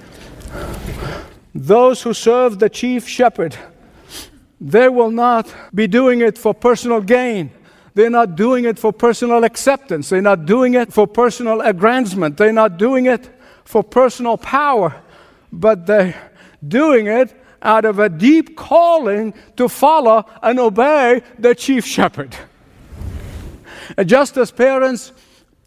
Those 1.53 2.01
who 2.01 2.13
serve 2.13 2.60
the 2.60 2.70
chief 2.70 3.05
shepherd, 3.05 3.58
they 4.62 4.88
will 4.88 5.12
not 5.12 5.53
be 5.75 5.86
doing 5.86 6.22
it 6.22 6.38
for 6.38 6.53
personal 6.53 7.01
gain. 7.01 7.51
They're 7.93 8.10
not 8.10 8.38
doing 8.38 8.63
it 8.63 8.79
for 8.79 8.93
personal 8.93 9.43
acceptance. 9.43 10.08
They're 10.08 10.22
not 10.22 10.46
doing 10.46 10.75
it 10.75 10.93
for 10.93 11.05
personal 11.05 11.60
aggrandizement. 11.60 12.38
They're 12.38 12.53
not 12.53 12.77
doing 12.77 13.05
it 13.05 13.29
for 13.65 13.84
personal 13.84 14.38
power. 14.38 14.96
But 15.51 15.86
they're 15.86 16.15
doing 16.65 17.08
it 17.08 17.36
out 17.62 17.84
of 17.84 18.00
a 18.00 18.08
deep 18.08 18.55
calling 18.55 19.34
to 19.58 19.67
follow 19.67 20.25
and 20.41 20.58
obey 20.58 21.22
the 21.38 21.53
chief 21.53 21.86
shepherd. 21.86 22.34
And 23.98 24.08
just 24.08 24.38
as 24.38 24.51
parents 24.51 25.12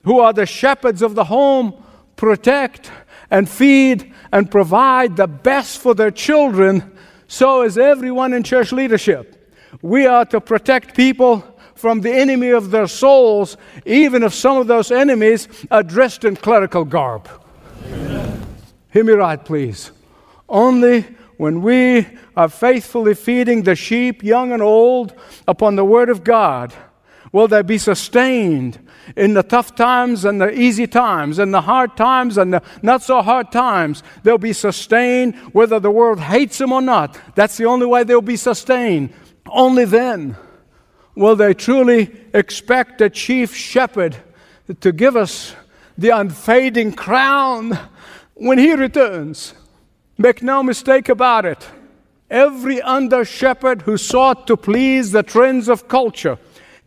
who 0.04 0.18
are 0.18 0.32
the 0.32 0.46
shepherds 0.46 1.02
of 1.02 1.14
the 1.14 1.24
home 1.24 1.82
protect 2.16 2.90
and 3.30 3.48
feed 3.48 4.12
and 4.32 4.50
provide 4.50 5.16
the 5.16 5.26
best 5.26 5.78
for 5.78 5.94
their 5.94 6.10
children, 6.10 6.96
so 7.28 7.62
is 7.62 7.78
everyone 7.78 8.32
in 8.32 8.42
church 8.42 8.72
leadership. 8.72 9.54
We 9.82 10.06
are 10.06 10.24
to 10.26 10.40
protect 10.40 10.96
people 10.96 11.44
from 11.74 12.00
the 12.00 12.12
enemy 12.12 12.50
of 12.50 12.70
their 12.70 12.86
souls, 12.86 13.56
even 13.84 14.22
if 14.22 14.32
some 14.32 14.56
of 14.56 14.66
those 14.66 14.90
enemies 14.90 15.48
are 15.70 15.82
dressed 15.82 16.24
in 16.24 16.36
clerical 16.36 16.84
garb. 16.84 17.28
Amen. 17.84 18.42
Hear 18.90 19.04
me 19.04 19.12
right, 19.12 19.42
please. 19.44 19.92
Only 20.48 21.02
when 21.36 21.60
we 21.60 22.06
are 22.34 22.48
faithfully 22.48 23.14
feeding 23.14 23.62
the 23.62 23.74
sheep, 23.74 24.22
young 24.22 24.52
and 24.52 24.62
old, 24.62 25.12
upon 25.46 25.76
the 25.76 25.84
Word 25.84 26.08
of 26.08 26.24
God, 26.24 26.72
will 27.36 27.48
they 27.48 27.60
be 27.60 27.76
sustained 27.76 28.78
in 29.14 29.34
the 29.34 29.42
tough 29.42 29.74
times 29.74 30.24
and 30.24 30.40
the 30.40 30.50
easy 30.58 30.86
times, 30.86 31.38
and 31.38 31.52
the 31.52 31.60
hard 31.60 31.94
times 31.94 32.38
and 32.38 32.50
the 32.50 32.62
not 32.80 33.02
so 33.02 33.20
hard 33.20 33.52
times. 33.52 34.02
They'll 34.22 34.38
be 34.38 34.54
sustained 34.54 35.34
whether 35.52 35.78
the 35.78 35.90
world 35.90 36.18
hates 36.18 36.56
them 36.56 36.72
or 36.72 36.80
not. 36.80 37.20
That's 37.34 37.58
the 37.58 37.66
only 37.66 37.84
way 37.84 38.04
they'll 38.04 38.22
be 38.22 38.38
sustained. 38.38 39.12
Only 39.50 39.84
then 39.84 40.36
will 41.14 41.36
they 41.36 41.52
truly 41.52 42.10
expect 42.32 43.02
a 43.02 43.10
chief 43.10 43.54
shepherd 43.54 44.16
to 44.80 44.90
give 44.90 45.14
us 45.14 45.54
the 45.98 46.08
unfading 46.08 46.94
crown 46.94 47.78
when 48.32 48.56
he 48.56 48.72
returns. 48.72 49.52
Make 50.16 50.42
no 50.42 50.62
mistake 50.62 51.10
about 51.10 51.44
it. 51.44 51.68
Every 52.30 52.80
under 52.80 53.26
shepherd 53.26 53.82
who 53.82 53.98
sought 53.98 54.46
to 54.46 54.56
please 54.56 55.12
the 55.12 55.22
trends 55.22 55.68
of 55.68 55.86
culture, 55.86 56.38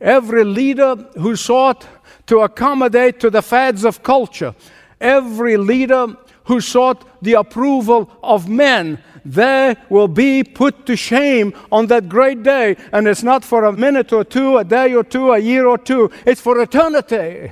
every 0.02 0.44
leader 0.44 0.96
who 1.18 1.36
sought 1.36 1.86
to 2.28 2.40
accommodate 2.40 3.20
to 3.20 3.30
the 3.30 3.42
fads 3.42 3.84
of 3.84 4.04
culture. 4.04 4.54
Every 5.02 5.58
leader 5.58 6.16
who 6.46 6.62
sought 6.62 7.22
the 7.22 7.34
approval 7.34 8.10
of 8.24 8.50
men, 8.50 9.02
they 9.26 9.76
will 9.90 10.08
be 10.08 10.44
put 10.44 10.86
to 10.86 10.96
shame 10.96 11.54
on 11.72 11.88
that 11.88 12.10
great 12.10 12.44
day. 12.44 12.76
And 12.92 13.08
it's 13.08 13.24
not 13.24 13.44
for 13.44 13.66
a 13.66 13.74
minute 13.74 14.12
or 14.14 14.24
two, 14.24 14.58
a 14.58 14.64
day 14.64 14.94
or 14.94 15.04
two, 15.04 15.32
a 15.32 15.40
year 15.40 15.68
or 15.68 15.78
two, 15.78 16.12
it's 16.26 16.42
for 16.42 16.60
eternity. 16.62 17.52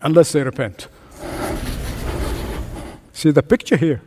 Unless 0.00 0.32
they 0.32 0.42
repent. 0.42 0.88
See, 3.12 3.30
the 3.30 3.42
picture 3.42 3.76
here 3.76 4.02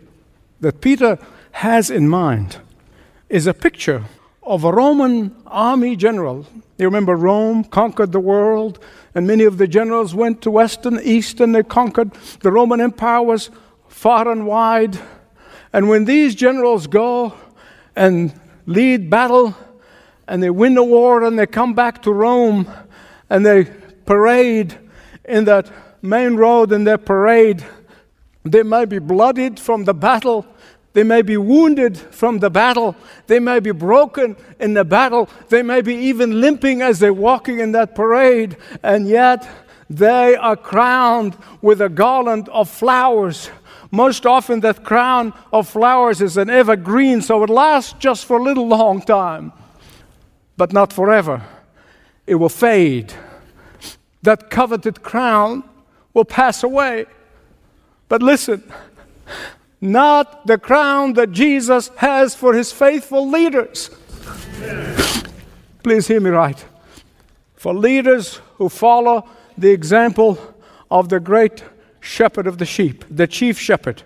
that 0.62 0.80
Peter 0.80 1.18
has 1.52 1.90
in 1.90 2.08
mind 2.08 2.58
is 3.28 3.48
a 3.48 3.54
picture 3.54 4.06
of 4.44 4.64
a 4.64 4.72
Roman 4.72 5.36
army 5.46 5.96
general. 5.96 6.46
You 6.78 6.86
remember 6.86 7.16
Rome 7.16 7.64
conquered 7.64 8.12
the 8.12 8.20
world, 8.20 8.80
and 9.14 9.28
many 9.28 9.44
of 9.44 9.58
the 9.58 9.68
generals 9.68 10.16
went 10.16 10.42
to 10.42 10.52
west 10.52 10.86
and 10.86 11.00
east 11.02 11.40
and 11.40 11.54
they 11.54 11.64
conquered. 11.64 12.12
The 12.42 12.52
Roman 12.52 12.82
Empire 12.82 13.22
was 13.22 13.52
far 13.88 14.32
and 14.32 14.48
wide. 14.48 14.98
And 15.74 15.88
when 15.88 16.06
these 16.06 16.34
generals 16.34 16.88
go 16.88 17.34
and 17.96 18.34
lead 18.66 19.10
battle 19.10 19.56
and 20.28 20.42
they 20.42 20.50
win 20.50 20.74
the 20.74 20.84
war 20.84 21.24
and 21.24 21.38
they 21.38 21.46
come 21.46 21.74
back 21.74 22.02
to 22.04 22.12
Rome 22.12 22.72
and 23.30 23.46
they 23.46 23.66
parade 24.06 24.78
in 25.26 25.46
that 25.46 25.72
main 26.02 26.36
road 26.36 26.72
in 26.72 26.84
their 26.84 26.98
parade, 26.98 27.64
they 28.44 28.64
may 28.64 28.86
be 28.86 28.98
bloodied 28.98 29.60
from 29.60 29.84
the 29.84 29.94
battle, 29.94 30.46
they 30.94 31.04
may 31.04 31.22
be 31.22 31.38
wounded 31.38 31.98
from 31.98 32.40
the 32.40 32.50
battle. 32.50 32.96
They 33.28 33.40
may 33.40 33.60
be 33.60 33.72
broken 33.72 34.36
in 34.60 34.74
the 34.74 34.84
battle. 34.84 35.30
They 35.50 35.64
may 35.64 35.82
be 35.82 35.96
even 35.96 36.42
limping 36.42 36.82
as 36.82 37.00
they're 37.00 37.14
walking 37.14 37.60
in 37.60 37.72
that 37.72 37.96
parade. 37.96 38.58
And 38.84 39.08
yet, 39.08 39.48
they 39.90 40.36
are 40.36 40.58
crowned 40.58 41.38
with 41.62 41.82
a 41.82 41.90
garland 41.90 42.50
of 42.50 42.70
flowers. 42.70 43.50
Most 43.90 44.26
often, 44.26 44.60
that 44.62 44.84
crown 44.84 45.34
of 45.52 45.68
flowers 45.68 46.22
is 46.22 46.38
an 46.38 46.50
evergreen, 46.50 47.22
so 47.22 47.44
it 47.44 47.50
lasts 47.50 47.94
just 48.00 48.26
for 48.26 48.38
a 48.38 48.44
little 48.44 48.68
long 48.68 49.02
time, 49.02 49.54
but 50.58 50.74
not 50.74 50.92
forever. 50.92 51.42
It 52.28 52.36
will 52.36 52.50
fade. 52.50 53.14
That 54.24 54.50
coveted 54.50 55.02
crown 55.02 55.64
will 56.14 56.26
pass 56.26 56.64
away. 56.64 57.06
But 58.08 58.22
listen, 58.22 58.64
not 59.82 60.46
the 60.46 60.60
crown 60.60 61.14
that 61.14 61.32
Jesus 61.32 61.90
has 61.98 62.36
for 62.36 62.54
his 62.54 62.72
faithful 62.72 63.30
leaders. 63.30 63.90
Please 65.84 66.08
hear 66.08 66.22
me 66.22 66.30
right. 66.30 66.64
For 67.56 67.74
leaders 67.74 68.40
who 68.56 68.70
follow 68.70 69.28
the 69.58 69.72
example 69.72 70.38
of 70.92 71.10
the 71.10 71.20
great 71.20 71.64
shepherd 72.00 72.46
of 72.48 72.60
the 72.60 72.66
sheep, 72.66 73.04
the 73.10 73.28
chief 73.28 73.60
shepherd, 73.60 74.04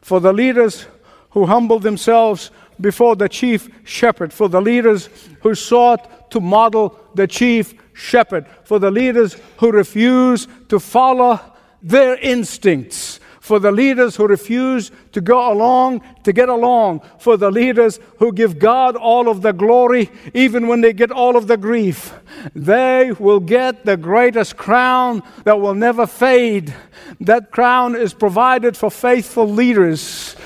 for 0.00 0.20
the 0.20 0.32
leaders 0.32 0.86
who 1.30 1.46
humble 1.46 1.78
themselves 1.78 2.50
before 2.80 3.16
the 3.16 3.28
chief 3.28 3.68
shepherd, 3.84 4.32
for 4.32 4.48
the 4.48 4.60
leaders 4.60 5.08
who 5.42 5.54
sought 5.54 6.30
to 6.30 6.40
model 6.40 6.98
the 7.14 7.26
chief 7.26 7.74
shepherd, 7.92 8.46
for 8.64 8.78
the 8.78 8.90
leaders 8.90 9.36
who 9.58 9.70
refuse 9.70 10.46
to 10.68 10.78
follow 10.78 11.40
their 11.82 12.16
instincts, 12.16 13.20
for 13.48 13.58
the 13.58 13.72
leaders 13.72 14.14
who 14.14 14.26
refuse 14.26 14.90
to 15.12 15.22
go 15.22 15.50
along 15.50 16.02
to 16.22 16.34
get 16.34 16.50
along, 16.50 17.00
for 17.18 17.38
the 17.38 17.50
leaders 17.50 17.98
who 18.18 18.30
give 18.30 18.58
God 18.58 18.94
all 18.94 19.26
of 19.26 19.40
the 19.40 19.52
glory 19.52 20.10
even 20.34 20.68
when 20.68 20.82
they 20.82 20.92
get 20.92 21.10
all 21.10 21.34
of 21.34 21.46
the 21.46 21.56
grief. 21.56 22.12
They 22.54 23.10
will 23.18 23.40
get 23.40 23.86
the 23.86 23.96
greatest 23.96 24.58
crown 24.58 25.22
that 25.44 25.58
will 25.62 25.72
never 25.72 26.06
fade. 26.06 26.74
That 27.20 27.50
crown 27.50 27.96
is 27.96 28.12
provided 28.12 28.76
for 28.76 28.90
faithful 28.90 29.48
leaders. 29.48 30.36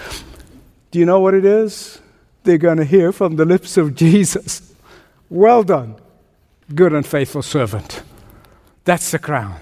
Do 0.93 1.01
you 1.01 1.05
know 1.05 1.19
what 1.19 1.35
it 1.35 1.45
is? 1.45 2.01
They're 2.45 2.57
going 2.57 2.79
to 2.79 2.85
hear 2.85 3.11
from 3.11 3.35
the 3.35 3.45
lips 3.45 3.77
of 3.77 3.97
Jesus. 3.97 4.73
Well 5.29 5.65
done, 5.65 5.97
good 6.73 6.93
and 6.93 7.05
faithful 7.05 7.43
servant. 7.43 8.05
That's 8.85 9.11
the 9.11 9.19
crown. 9.19 9.61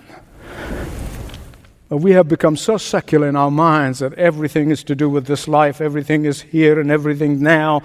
We 1.90 2.12
have 2.12 2.28
become 2.28 2.56
so 2.56 2.76
secular 2.76 3.28
in 3.28 3.34
our 3.34 3.50
minds 3.50 3.98
that 3.98 4.14
everything 4.14 4.70
is 4.70 4.84
to 4.84 4.94
do 4.94 5.08
with 5.08 5.26
this 5.26 5.48
life, 5.48 5.80
everything 5.80 6.24
is 6.24 6.40
here 6.40 6.78
and 6.78 6.88
everything 6.88 7.42
now. 7.42 7.82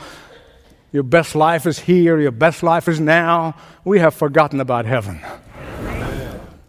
Your 0.91 1.01
best 1.01 1.33
life 1.33 1.65
is 1.65 1.79
here, 1.79 2.19
your 2.19 2.31
best 2.31 2.61
life 2.61 2.87
is 2.87 2.99
now. 2.99 3.55
We 3.83 3.99
have 3.99 4.13
forgotten 4.13 4.61
about 4.61 4.85
heaven. 4.85 5.19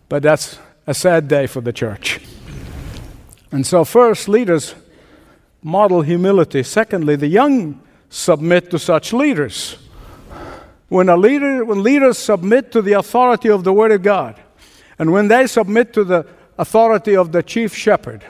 But 0.08 0.22
that's 0.22 0.58
a 0.86 0.94
sad 0.94 1.28
day 1.28 1.46
for 1.46 1.60
the 1.60 1.74
church. 1.74 2.20
And 3.52 3.66
so, 3.66 3.84
first, 3.84 4.28
leaders 4.28 4.74
model 5.62 6.02
humility. 6.02 6.62
Secondly, 6.62 7.16
the 7.16 7.26
young 7.26 7.80
submit 8.08 8.70
to 8.70 8.78
such 8.78 9.12
leaders. 9.12 9.76
When, 10.88 11.08
a 11.08 11.16
leader, 11.16 11.64
when 11.64 11.82
leaders 11.82 12.18
submit 12.18 12.70
to 12.72 12.80
the 12.80 12.92
authority 12.92 13.50
of 13.50 13.64
the 13.64 13.72
Word 13.72 13.90
of 13.90 14.02
God, 14.02 14.40
and 14.98 15.12
when 15.12 15.28
they 15.28 15.46
submit 15.46 15.92
to 15.94 16.04
the 16.04 16.26
authority 16.58 17.16
of 17.16 17.32
the 17.32 17.42
chief 17.42 17.74
shepherd, 17.74 18.24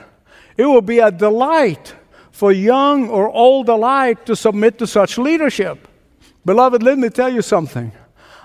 it 0.57 0.65
will 0.65 0.81
be 0.81 0.99
a 0.99 1.11
delight 1.11 1.95
for 2.31 2.51
young 2.51 3.09
or 3.09 3.29
old 3.29 3.69
alike 3.69 4.25
to 4.25 4.35
submit 4.35 4.77
to 4.77 4.87
such 4.87 5.17
leadership. 5.17 5.87
Beloved, 6.45 6.83
let 6.83 6.97
me 6.97 7.09
tell 7.09 7.33
you 7.33 7.41
something. 7.41 7.91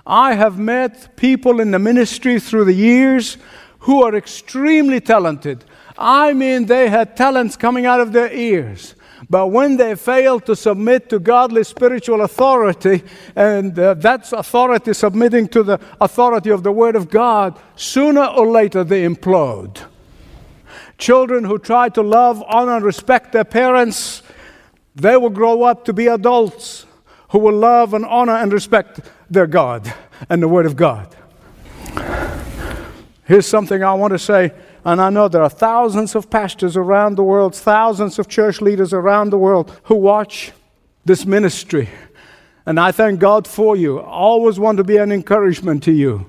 I 0.07 0.35
have 0.35 0.59
met 0.59 1.17
people 1.17 1.61
in 1.61 1.71
the 1.71 1.79
ministry 1.79 2.41
through 2.41 2.65
the 2.65 2.73
years 2.73 3.37
who 3.81 4.03
are 4.03 4.15
extremely 4.15 5.01
talented. 5.01 5.65
I 5.97 6.33
mean, 6.33 6.67
they 6.67 6.89
had 6.89 7.17
talents 7.17 7.57
coming 7.57 7.87
out 7.87 8.01
of 8.01 8.13
their 8.13 8.33
ears. 8.33 8.95
But 9.31 9.49
when 9.49 9.77
they 9.77 9.95
fail 9.95 10.41
to 10.41 10.57
submit 10.57 11.09
to 11.11 11.19
godly 11.19 11.65
spiritual 11.65 12.23
authority, 12.23 13.03
and 13.37 13.79
uh, 13.79 13.95
that's 13.95 14.33
authority 14.33 14.93
submitting 14.95 15.49
to 15.49 15.63
the 15.63 15.81
authority 16.01 16.51
of 16.51 16.63
the 16.63 16.73
Word 16.73 16.97
of 16.97 17.11
God, 17.11 17.59
sooner 17.77 18.25
or 18.25 18.47
later 18.47 18.85
they 18.85 19.07
implode. 19.07 19.85
Children 20.99 21.45
who 21.45 21.59
try 21.59 21.89
to 21.91 22.03
love, 22.03 22.43
honor, 22.47 22.77
and 22.77 22.85
respect 22.85 23.33
their 23.33 23.45
parents, 23.45 24.23
they 24.95 25.17
will 25.17 25.31
grow 25.31 25.63
up 25.63 25.85
to 25.87 25.93
be 25.93 26.07
adults 26.07 26.87
who 27.31 27.39
will 27.39 27.57
love 27.57 27.95
and 27.95 28.05
honor 28.05 28.37
and 28.37 28.53
respect 28.53 29.01
their 29.31 29.47
God 29.47 29.93
and 30.29 30.43
the 30.43 30.49
Word 30.49 30.67
of 30.67 30.77
God. 30.77 31.17
Here's 33.25 33.47
something 33.47 33.83
I 33.83 33.95
want 33.95 34.13
to 34.13 34.19
say 34.19 34.53
and 34.85 35.01
I 35.01 35.11
know 35.11 35.29
there 35.29 35.43
are 35.43 35.51
thousands 35.51 36.15
of 36.15 36.29
pastors 36.29 36.77
around 36.77 37.17
the 37.17 37.23
world, 37.23 37.55
thousands 37.55 38.19
of 38.19 38.29
church 38.29 38.61
leaders 38.61 38.93
around 38.93 39.31
the 39.31 39.39
world 39.39 39.79
who 39.85 39.95
watch 39.95 40.53
this 41.05 41.25
ministry. 41.25 41.89
And 42.67 42.79
I 42.79 42.93
thank 42.93 43.21
God 43.21 43.47
for 43.47 43.77
you. 43.77 44.01
I 44.01 44.07
always 44.07 44.59
want 44.59 44.79
to 44.79 44.85
be 44.85 44.97
an 44.97 45.13
encouragement 45.13 45.83
to 45.85 45.93
you. 45.93 46.27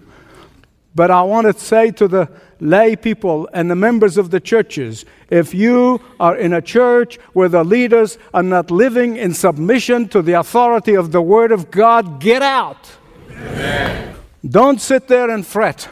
But 0.95 1.09
I 1.09 1.23
want 1.23 1.47
to 1.47 1.59
say 1.59 1.91
to 1.91 2.07
the 2.07 2.29
lay 2.59 2.95
people 2.95 3.49
and 3.51 3.69
the 3.69 3.75
members 3.75 4.17
of 4.17 4.29
the 4.29 4.39
churches 4.39 5.05
if 5.29 5.53
you 5.53 5.99
are 6.19 6.37
in 6.37 6.53
a 6.53 6.61
church 6.61 7.17
where 7.33 7.49
the 7.49 7.63
leaders 7.63 8.17
are 8.33 8.43
not 8.43 8.69
living 8.69 9.17
in 9.17 9.33
submission 9.33 10.07
to 10.09 10.21
the 10.21 10.33
authority 10.33 10.93
of 10.93 11.11
the 11.11 11.21
Word 11.21 11.51
of 11.51 11.71
God, 11.71 12.21
get 12.21 12.41
out. 12.41 12.91
Amen. 13.31 14.15
Don't 14.47 14.79
sit 14.79 15.07
there 15.07 15.29
and 15.29 15.45
fret. 15.45 15.89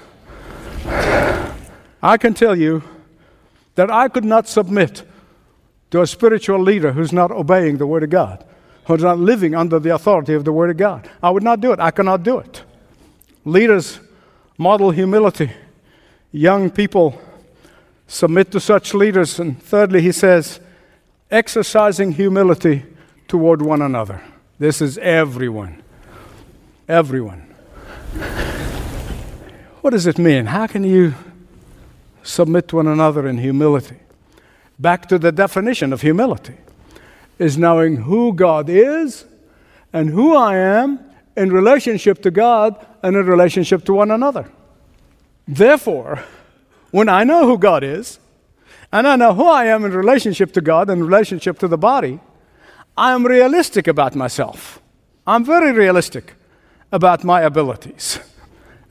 I 2.01 2.17
can 2.17 2.33
tell 2.33 2.55
you 2.55 2.83
that 3.75 3.91
I 3.91 4.07
could 4.07 4.25
not 4.25 4.47
submit 4.47 5.03
to 5.91 6.01
a 6.01 6.07
spiritual 6.07 6.59
leader 6.59 6.93
who's 6.93 7.13
not 7.13 7.31
obeying 7.31 7.77
the 7.77 7.87
Word 7.87 8.03
of 8.03 8.09
God, 8.09 8.43
who's 8.85 9.03
not 9.03 9.19
living 9.19 9.53
under 9.53 9.79
the 9.79 9.93
authority 9.93 10.33
of 10.33 10.45
the 10.45 10.51
Word 10.51 10.69
of 10.69 10.77
God. 10.77 11.09
I 11.21 11.29
would 11.29 11.43
not 11.43 11.61
do 11.61 11.71
it. 11.71 11.79
I 11.79 11.91
cannot 11.91 12.23
do 12.23 12.39
it. 12.39 12.63
Leaders 13.45 13.99
model 14.57 14.91
humility. 14.91 15.51
Young 16.31 16.69
people 16.69 17.19
submit 18.07 18.51
to 18.51 18.59
such 18.59 18.93
leaders. 18.93 19.39
And 19.39 19.61
thirdly, 19.61 20.01
he 20.01 20.11
says, 20.11 20.59
exercising 21.29 22.13
humility 22.13 22.85
toward 23.27 23.61
one 23.61 23.81
another. 23.81 24.21
This 24.59 24.81
is 24.81 24.97
everyone. 24.99 25.81
Everyone. 26.87 27.41
What 29.81 29.91
does 29.91 30.05
it 30.05 30.17
mean? 30.17 30.45
How 30.45 30.67
can 30.67 30.83
you 30.83 31.15
submit 32.23 32.67
to 32.69 32.77
one 32.77 32.87
another 32.87 33.27
in 33.27 33.37
humility. 33.37 33.97
Back 34.79 35.07
to 35.09 35.19
the 35.19 35.31
definition 35.31 35.93
of 35.93 36.01
humility 36.01 36.55
is 37.39 37.57
knowing 37.57 37.97
who 37.97 38.33
God 38.33 38.69
is 38.69 39.25
and 39.93 40.09
who 40.09 40.35
I 40.35 40.57
am 40.57 40.99
in 41.35 41.51
relationship 41.51 42.21
to 42.23 42.31
God 42.31 42.75
and 43.03 43.15
in 43.15 43.25
relationship 43.25 43.85
to 43.85 43.93
one 43.93 44.11
another. 44.11 44.49
Therefore, 45.47 46.23
when 46.91 47.09
I 47.09 47.23
know 47.23 47.45
who 47.45 47.57
God 47.57 47.83
is 47.83 48.19
and 48.91 49.07
I 49.07 49.15
know 49.15 49.33
who 49.33 49.47
I 49.47 49.65
am 49.65 49.85
in 49.85 49.91
relationship 49.91 50.51
to 50.53 50.61
God 50.61 50.89
and 50.89 51.03
relationship 51.03 51.59
to 51.59 51.67
the 51.67 51.77
body, 51.77 52.19
I 52.97 53.13
am 53.13 53.25
realistic 53.25 53.87
about 53.87 54.15
myself. 54.15 54.81
I'm 55.25 55.45
very 55.45 55.71
realistic 55.71 56.35
about 56.91 57.23
my 57.23 57.41
abilities. 57.41 58.19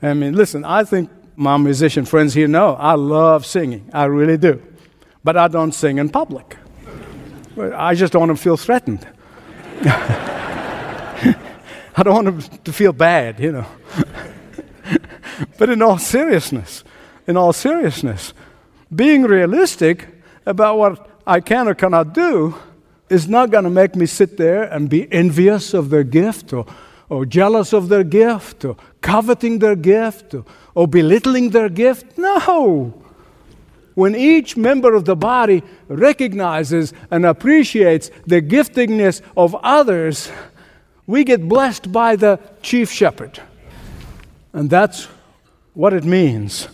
I 0.01 0.13
mean, 0.13 0.33
listen, 0.33 0.65
I 0.65 0.83
think 0.83 1.09
my 1.41 1.57
musician 1.57 2.05
friends 2.05 2.35
here 2.35 2.47
know 2.47 2.75
I 2.75 2.93
love 2.93 3.47
singing. 3.47 3.89
I 3.91 4.05
really 4.05 4.37
do. 4.37 4.61
But 5.23 5.37
I 5.37 5.47
don't 5.47 5.71
sing 5.71 5.97
in 5.97 6.09
public. 6.09 6.55
I 7.57 7.95
just 7.95 8.13
don't 8.13 8.27
want 8.27 8.37
to 8.37 8.41
feel 8.41 8.57
threatened. 8.57 9.07
I 9.83 11.33
don't 12.03 12.25
want 12.25 12.63
to 12.63 12.71
feel 12.71 12.93
bad, 12.93 13.39
you 13.39 13.53
know. 13.53 13.65
but 15.57 15.69
in 15.69 15.81
all 15.81 15.97
seriousness, 15.97 16.83
in 17.25 17.35
all 17.37 17.53
seriousness, 17.53 18.33
being 18.95 19.23
realistic 19.23 20.07
about 20.45 20.77
what 20.77 21.09
I 21.25 21.39
can 21.39 21.67
or 21.67 21.73
cannot 21.73 22.13
do 22.13 22.55
is 23.09 23.27
not 23.27 23.49
going 23.49 23.63
to 23.63 23.69
make 23.71 23.95
me 23.95 24.05
sit 24.05 24.37
there 24.37 24.63
and 24.63 24.89
be 24.89 25.11
envious 25.11 25.73
of 25.73 25.89
their 25.89 26.03
gift 26.03 26.53
or, 26.53 26.67
or 27.09 27.25
jealous 27.25 27.73
of 27.73 27.89
their 27.89 28.03
gift 28.03 28.63
or 28.63 28.77
coveting 29.01 29.59
their 29.59 29.75
gift 29.75 30.35
or 30.75 30.87
belittling 30.87 31.49
their 31.49 31.69
gift. 31.69 32.17
No. 32.17 33.01
When 33.93 34.15
each 34.15 34.55
member 34.55 34.95
of 34.95 35.05
the 35.05 35.15
body 35.15 35.63
recognizes 35.87 36.93
and 37.09 37.25
appreciates 37.25 38.09
the 38.25 38.41
giftingness 38.41 39.21
of 39.35 39.55
others, 39.55 40.31
we 41.05 41.23
get 41.23 41.47
blessed 41.47 41.91
by 41.91 42.15
the 42.15 42.39
chief 42.61 42.89
shepherd. 42.91 43.41
And 44.53 44.69
that's 44.69 45.07
what 45.73 45.93
it 45.93 46.03
means 46.03 46.67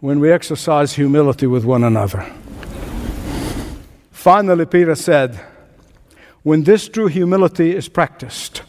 when 0.00 0.18
we 0.20 0.32
exercise 0.32 0.94
humility 0.94 1.46
with 1.46 1.64
one 1.64 1.84
another. 1.84 2.26
Finally, 4.10 4.66
Peter 4.66 4.94
said, 4.94 5.40
when 6.42 6.64
this 6.64 6.88
true 6.88 7.06
humility 7.06 7.76
is 7.76 7.88
practiced, 7.88 8.62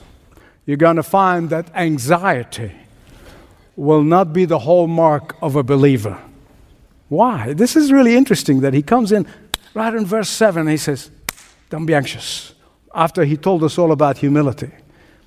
you're 0.65 0.77
going 0.77 0.95
to 0.95 1.03
find 1.03 1.49
that 1.49 1.69
anxiety 1.75 2.71
will 3.75 4.03
not 4.03 4.33
be 4.33 4.45
the 4.45 4.59
hallmark 4.59 5.35
of 5.41 5.55
a 5.55 5.63
believer. 5.63 6.19
Why? 7.09 7.53
This 7.53 7.75
is 7.75 7.91
really 7.91 8.15
interesting 8.15 8.61
that 8.61 8.73
he 8.73 8.81
comes 8.81 9.11
in 9.11 9.27
right 9.73 9.93
in 9.93 10.05
verse 10.05 10.29
7 10.29 10.67
he 10.67 10.77
says, 10.77 11.11
Don't 11.69 11.85
be 11.85 11.93
anxious. 11.93 12.53
After 12.93 13.23
he 13.23 13.37
told 13.37 13.63
us 13.63 13.77
all 13.77 13.91
about 13.91 14.17
humility. 14.17 14.71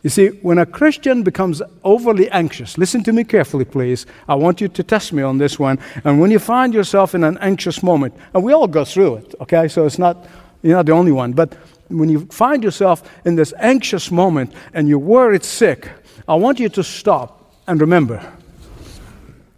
You 0.03 0.11
see, 0.11 0.29
when 0.43 0.59
a 0.59 0.67
Christian 0.67 1.23
becomes 1.23 1.63
overly 1.83 2.31
anxious, 2.31 2.77
listen 2.77 3.03
to 3.05 3.13
me 3.13 3.25
carefully, 3.25 3.65
please. 3.65 4.05
I 4.29 4.35
want 4.35 4.61
you 4.61 4.69
to 4.69 4.83
test 4.83 5.15
me 5.15 5.23
on 5.23 5.39
this 5.39 5.59
one. 5.59 5.79
And 6.05 6.21
when 6.21 6.31
you 6.31 6.39
find 6.39 6.75
yourself 6.75 7.15
in 7.15 7.25
an 7.25 7.39
anxious 7.39 7.83
moment, 7.83 8.15
and 8.35 8.45
we 8.45 8.53
all 8.53 8.67
go 8.67 8.85
through 8.85 9.17
it, 9.17 9.35
okay? 9.41 9.67
So 9.67 9.87
it's 9.87 9.99
not, 9.99 10.27
You're 10.63 10.77
not 10.77 10.85
the 10.87 10.93
only 10.93 11.13
one. 11.13 11.33
But 11.33 11.57
when 11.89 12.09
you 12.09 12.27
find 12.27 12.65
yourself 12.65 13.03
in 13.25 13.37
this 13.37 13.53
anxious 13.59 14.11
moment 14.11 14.53
and 14.73 14.89
you're 14.89 14.99
worried 14.99 15.45
sick, 15.45 15.91
I 16.27 16.35
want 16.35 16.59
you 16.59 16.69
to 16.71 16.83
stop 16.83 17.53
and 17.67 17.81
remember 17.81 18.21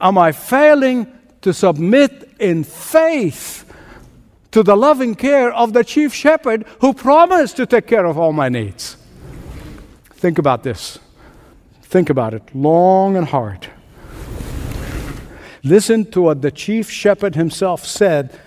Am 0.00 0.18
I 0.18 0.32
failing 0.32 1.06
to 1.40 1.54
submit 1.54 2.28
in 2.38 2.64
faith 2.64 3.64
to 4.50 4.62
the 4.62 4.76
loving 4.76 5.14
care 5.14 5.52
of 5.52 5.72
the 5.72 5.84
chief 5.84 6.12
shepherd 6.12 6.66
who 6.80 6.92
promised 6.92 7.56
to 7.56 7.66
take 7.66 7.86
care 7.86 8.04
of 8.04 8.18
all 8.18 8.32
my 8.32 8.48
needs? 8.48 8.96
Think 10.10 10.38
about 10.38 10.62
this. 10.62 10.98
Think 11.82 12.10
about 12.10 12.34
it 12.34 12.42
long 12.54 13.16
and 13.16 13.26
hard. 13.26 13.68
Listen 15.62 16.04
to 16.10 16.20
what 16.20 16.42
the 16.42 16.50
chief 16.50 16.90
shepherd 16.90 17.34
himself 17.34 17.84
said 17.84 18.38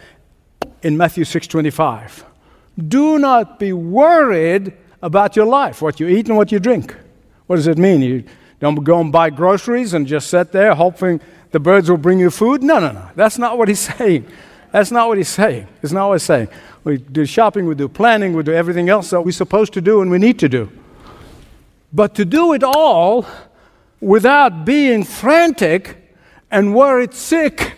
in 0.83 0.97
Matthew 0.97 1.25
6:25. 1.25 2.23
Do 2.87 3.19
not 3.19 3.59
be 3.59 3.73
worried 3.73 4.73
about 5.01 5.35
your 5.35 5.45
life, 5.45 5.81
what 5.81 5.99
you 5.99 6.07
eat 6.07 6.27
and 6.27 6.37
what 6.37 6.51
you 6.51 6.59
drink. 6.59 6.95
What 7.47 7.55
does 7.55 7.67
it 7.67 7.77
mean? 7.77 8.01
You 8.01 8.23
don't 8.59 8.75
go 8.83 8.99
and 8.99 9.11
buy 9.11 9.29
groceries 9.29 9.93
and 9.93 10.05
just 10.05 10.29
sit 10.29 10.51
there 10.51 10.75
hoping 10.75 11.21
the 11.51 11.59
birds 11.59 11.89
will 11.89 11.97
bring 11.97 12.19
you 12.19 12.29
food? 12.29 12.61
No, 12.61 12.79
no, 12.79 12.91
no. 12.91 13.09
That's 13.15 13.37
not 13.37 13.57
what 13.57 13.67
he's 13.67 13.79
saying. 13.97 14.27
That's 14.71 14.91
not 14.91 15.07
what 15.07 15.17
he's 15.17 15.29
saying. 15.29 15.67
It's 15.81 15.91
not 15.91 16.07
what 16.09 16.15
he's 16.15 16.23
saying. 16.23 16.49
We 16.83 16.97
do 16.97 17.25
shopping, 17.25 17.65
we 17.65 17.75
do 17.75 17.87
planning, 17.87 18.33
we 18.33 18.43
do 18.43 18.53
everything 18.53 18.89
else 18.89 19.09
that 19.09 19.21
we're 19.21 19.31
supposed 19.31 19.73
to 19.73 19.81
do 19.81 20.01
and 20.01 20.11
we 20.11 20.19
need 20.19 20.39
to 20.39 20.49
do. 20.49 20.71
But 21.91 22.13
to 22.15 22.25
do 22.25 22.53
it 22.53 22.63
all 22.63 23.25
without 23.99 24.63
being 24.63 25.03
frantic 25.03 25.97
and 26.51 26.75
worried 26.75 27.13
sick. 27.13 27.77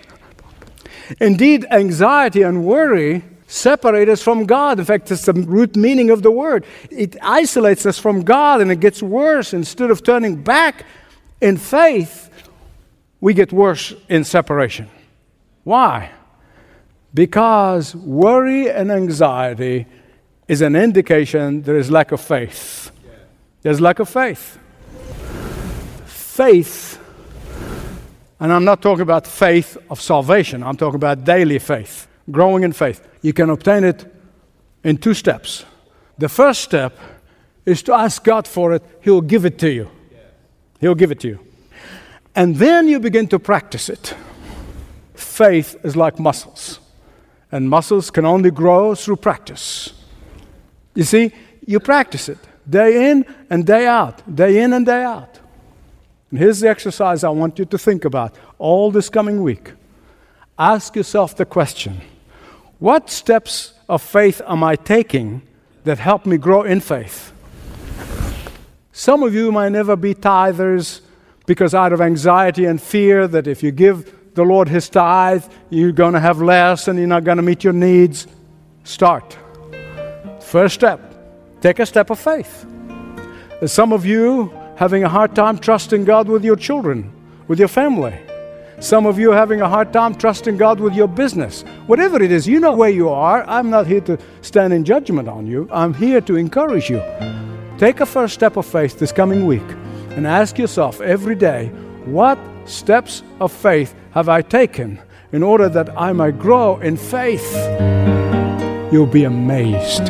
Indeed, 1.20 1.66
anxiety 1.72 2.42
and 2.42 2.66
worry 2.66 3.24
separate 3.52 4.08
us 4.08 4.22
from 4.22 4.46
God. 4.46 4.80
In 4.80 4.86
fact, 4.86 5.12
it's 5.12 5.26
the 5.26 5.34
root 5.34 5.76
meaning 5.76 6.10
of 6.10 6.24
the 6.24 6.32
word. 6.32 6.66
It 6.90 7.18
isolates 7.22 7.86
us 7.86 8.00
from 8.00 8.24
God 8.24 8.62
and 8.62 8.72
it 8.72 8.80
gets 8.80 9.04
worse. 9.04 9.54
Instead 9.54 9.92
of 9.92 10.04
turning 10.04 10.42
back 10.42 10.86
in 11.42 11.58
faith, 11.58 12.30
we 13.20 13.34
get 13.34 13.52
worse 13.52 13.94
in 14.08 14.24
separation. 14.24 14.90
Why? 15.64 16.12
Because 17.14 17.94
worry 17.94 18.70
and 18.70 18.92
anxiety 18.92 19.86
is 20.48 20.62
an 20.62 20.76
indication 20.76 21.62
there 21.62 21.78
is 21.78 21.92
lack 21.92 22.12
of 22.12 22.22
faith. 22.22 22.92
There's 23.62 23.82
lack 23.82 24.00
of 24.00 24.10
faith. 24.10 24.58
Faith, 26.06 27.00
and 28.40 28.52
I'm 28.52 28.64
not 28.64 28.82
talking 28.82 29.02
about 29.02 29.28
faith 29.28 29.78
of 29.90 30.00
salvation, 30.00 30.64
I'm 30.64 30.78
talking 30.78 30.96
about 30.96 31.26
daily 31.26 31.60
faith, 31.60 32.08
growing 32.30 32.64
in 32.64 32.74
faith. 32.74 33.08
You 33.22 33.34
can 33.34 33.50
obtain 33.50 33.84
it 33.84 34.06
in 34.84 34.98
two 34.98 35.14
steps. 35.14 35.66
The 36.18 36.30
first 36.30 36.62
step 36.62 36.98
is 37.66 37.84
to 37.84 37.94
ask 37.94 38.24
God 38.24 38.48
for 38.48 38.74
it, 38.74 38.84
He'll 39.02 39.22
give 39.22 39.46
it 39.46 39.58
to 39.60 39.70
you. 39.70 39.90
He'll 40.80 40.96
give 40.96 41.12
it 41.12 41.20
to 41.22 41.28
you. 41.28 41.40
And 42.36 42.56
then 42.56 42.88
you 42.88 43.00
begin 43.00 43.28
to 43.28 43.40
practice 43.40 43.90
it. 43.90 44.16
Faith 45.14 45.76
is 45.84 45.96
like 45.96 46.20
muscles, 46.20 46.80
and 47.52 47.70
muscles 47.70 48.10
can 48.10 48.26
only 48.26 48.52
grow 48.52 48.96
through 48.96 49.18
practice. 49.18 49.94
You 50.96 51.04
see, 51.04 51.32
you 51.66 51.80
practice 51.80 52.30
it 52.30 52.40
day 52.70 53.12
in 53.12 53.26
and 53.50 53.66
day 53.66 53.86
out, 53.86 54.36
day 54.36 54.62
in 54.62 54.74
and 54.74 54.86
day 54.86 55.04
out. 55.04 55.40
And 56.30 56.40
here's 56.40 56.62
the 56.62 56.70
exercise 56.70 57.24
I 57.24 57.30
want 57.30 57.60
you 57.60 57.66
to 57.66 57.78
think 57.78 58.06
about 58.06 58.36
all 58.58 58.92
this 58.92 59.10
coming 59.10 59.44
week. 59.44 59.74
Ask 60.58 60.96
yourself 60.96 61.36
the 61.36 61.46
question 61.46 62.02
What 62.82 63.12
steps 63.12 63.74
of 63.88 64.02
faith 64.02 64.42
am 64.48 64.64
I 64.64 64.76
taking 64.76 65.44
that 65.84 66.00
help 66.00 66.26
me 66.26 66.38
grow 66.38 66.64
in 66.64 66.80
faith? 66.80 67.32
Some 68.92 69.22
of 69.22 69.36
you 69.36 69.52
might 69.52 69.70
never 69.70 69.96
be 69.96 70.16
tithers 70.16 71.02
because 71.46 71.76
out 71.76 71.94
of 71.94 72.02
anxiety 72.02 72.66
and 72.66 72.82
fear 72.82 73.28
that 73.28 73.46
if 73.46 73.62
you 73.62 73.70
give 73.70 74.34
the 74.34 74.42
Lord 74.42 74.68
his 74.68 74.90
tithe, 74.90 75.46
you're 75.70 75.92
going 75.92 76.14
to 76.14 76.20
have 76.20 76.42
less 76.42 76.88
and 76.88 76.98
you're 76.98 77.08
not 77.08 77.24
going 77.24 77.38
to 77.38 77.44
meet 77.44 77.64
your 77.64 77.74
needs. 77.74 78.26
Start. 78.84 79.38
First 80.40 80.74
step 80.74 81.00
Take 81.62 81.78
a 81.78 81.86
step 81.86 82.10
of 82.10 82.18
faith. 82.18 82.66
Some 83.68 83.94
of 83.94 84.08
you 84.08 84.52
having 84.76 85.04
a 85.04 85.10
hard 85.10 85.36
time 85.36 85.60
trusting 85.60 86.04
God 86.06 86.28
with 86.28 86.44
your 86.44 86.56
children, 86.56 87.14
with 87.48 87.60
your 87.60 87.68
family. 87.68 88.20
Some 88.82 89.06
of 89.06 89.20
you 89.20 89.32
are 89.32 89.38
having 89.38 89.62
a 89.62 89.70
hard 89.70 89.94
time 89.94 90.16
trusting 90.16 90.58
God 90.58 90.80
with 90.80 90.96
your 90.96 91.08
business. 91.08 91.62
Whatever 91.86 92.20
it 92.20 92.32
is, 92.32 92.48
you 92.48 92.60
know 92.60 92.74
where 92.74 92.90
you 92.90 93.10
are. 93.10 93.48
I'm 93.48 93.70
not 93.70 93.86
here 93.86 94.02
to 94.02 94.18
stand 94.42 94.74
in 94.74 94.84
judgment 94.84 95.28
on 95.30 95.46
you. 95.46 95.70
I'm 95.72 95.94
here 95.94 96.20
to 96.22 96.36
encourage 96.36 96.90
you. 96.90 97.00
Take 97.78 98.00
a 98.00 98.08
first 98.08 98.34
step 98.34 98.58
of 98.58 98.66
faith 98.66 98.98
this 98.98 99.12
coming 99.12 99.46
week 99.46 99.70
and 100.18 100.26
ask 100.26 100.58
yourself 100.58 101.00
every 101.00 101.36
day, 101.36 101.68
what 102.06 102.40
steps 102.66 103.22
of 103.40 103.52
faith 103.52 103.94
have 104.12 104.30
I 104.30 104.42
taken 104.42 105.00
in 105.32 105.44
order 105.44 105.70
that 105.70 105.96
I 105.96 106.12
might 106.12 106.40
grow 106.40 106.80
in 106.80 106.98
faith? 106.98 107.54
You'll 108.92 109.06
be 109.06 109.26
amazed. 109.26 110.10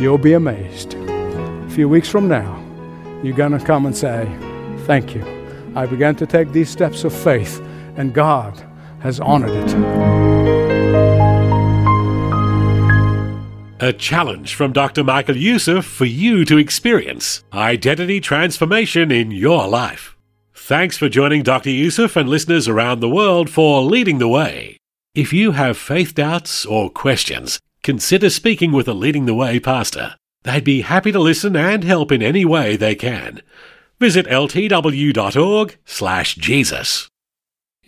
You'll 0.00 0.16
be 0.16 0.32
amazed. 0.32 0.94
A 0.94 1.70
few 1.70 1.86
weeks 1.86 2.08
from 2.08 2.28
now, 2.28 2.64
you're 3.22 3.36
going 3.36 3.52
to 3.52 3.62
come 3.62 3.84
and 3.84 3.94
say, 3.94 4.24
Thank 4.86 5.14
you. 5.14 5.22
I 5.76 5.84
began 5.84 6.16
to 6.16 6.26
take 6.26 6.50
these 6.52 6.70
steps 6.70 7.04
of 7.04 7.12
faith, 7.12 7.60
and 7.96 8.14
God 8.14 8.62
has 9.00 9.20
honored 9.20 9.50
it. 9.50 10.40
A 13.82 13.94
challenge 13.94 14.54
from 14.54 14.72
Dr. 14.72 15.02
Michael 15.02 15.36
Youssef 15.36 15.86
for 15.86 16.04
you 16.04 16.44
to 16.44 16.58
experience 16.58 17.42
identity 17.52 18.20
transformation 18.20 19.10
in 19.10 19.30
your 19.30 19.66
life. 19.66 20.16
Thanks 20.54 20.98
for 20.98 21.08
joining 21.08 21.42
Dr. 21.42 21.70
Youssef 21.70 22.14
and 22.14 22.28
listeners 22.28 22.68
around 22.68 23.00
the 23.00 23.08
world 23.08 23.48
for 23.48 23.80
leading 23.80 24.18
the 24.18 24.28
way. 24.28 24.76
If 25.14 25.32
you 25.32 25.52
have 25.52 25.78
faith 25.78 26.14
doubts 26.14 26.66
or 26.66 26.90
questions, 26.90 27.58
consider 27.82 28.28
speaking 28.28 28.70
with 28.70 28.86
a 28.86 28.92
Leading 28.92 29.24
the 29.24 29.34
Way 29.34 29.58
pastor. 29.58 30.14
They'd 30.42 30.62
be 30.62 30.82
happy 30.82 31.10
to 31.12 31.18
listen 31.18 31.56
and 31.56 31.82
help 31.82 32.12
in 32.12 32.22
any 32.22 32.44
way 32.44 32.76
they 32.76 32.94
can. 32.94 33.40
Visit 33.98 34.26
ltw.org 34.26 35.76
slash 35.84 36.34
Jesus. 36.36 37.08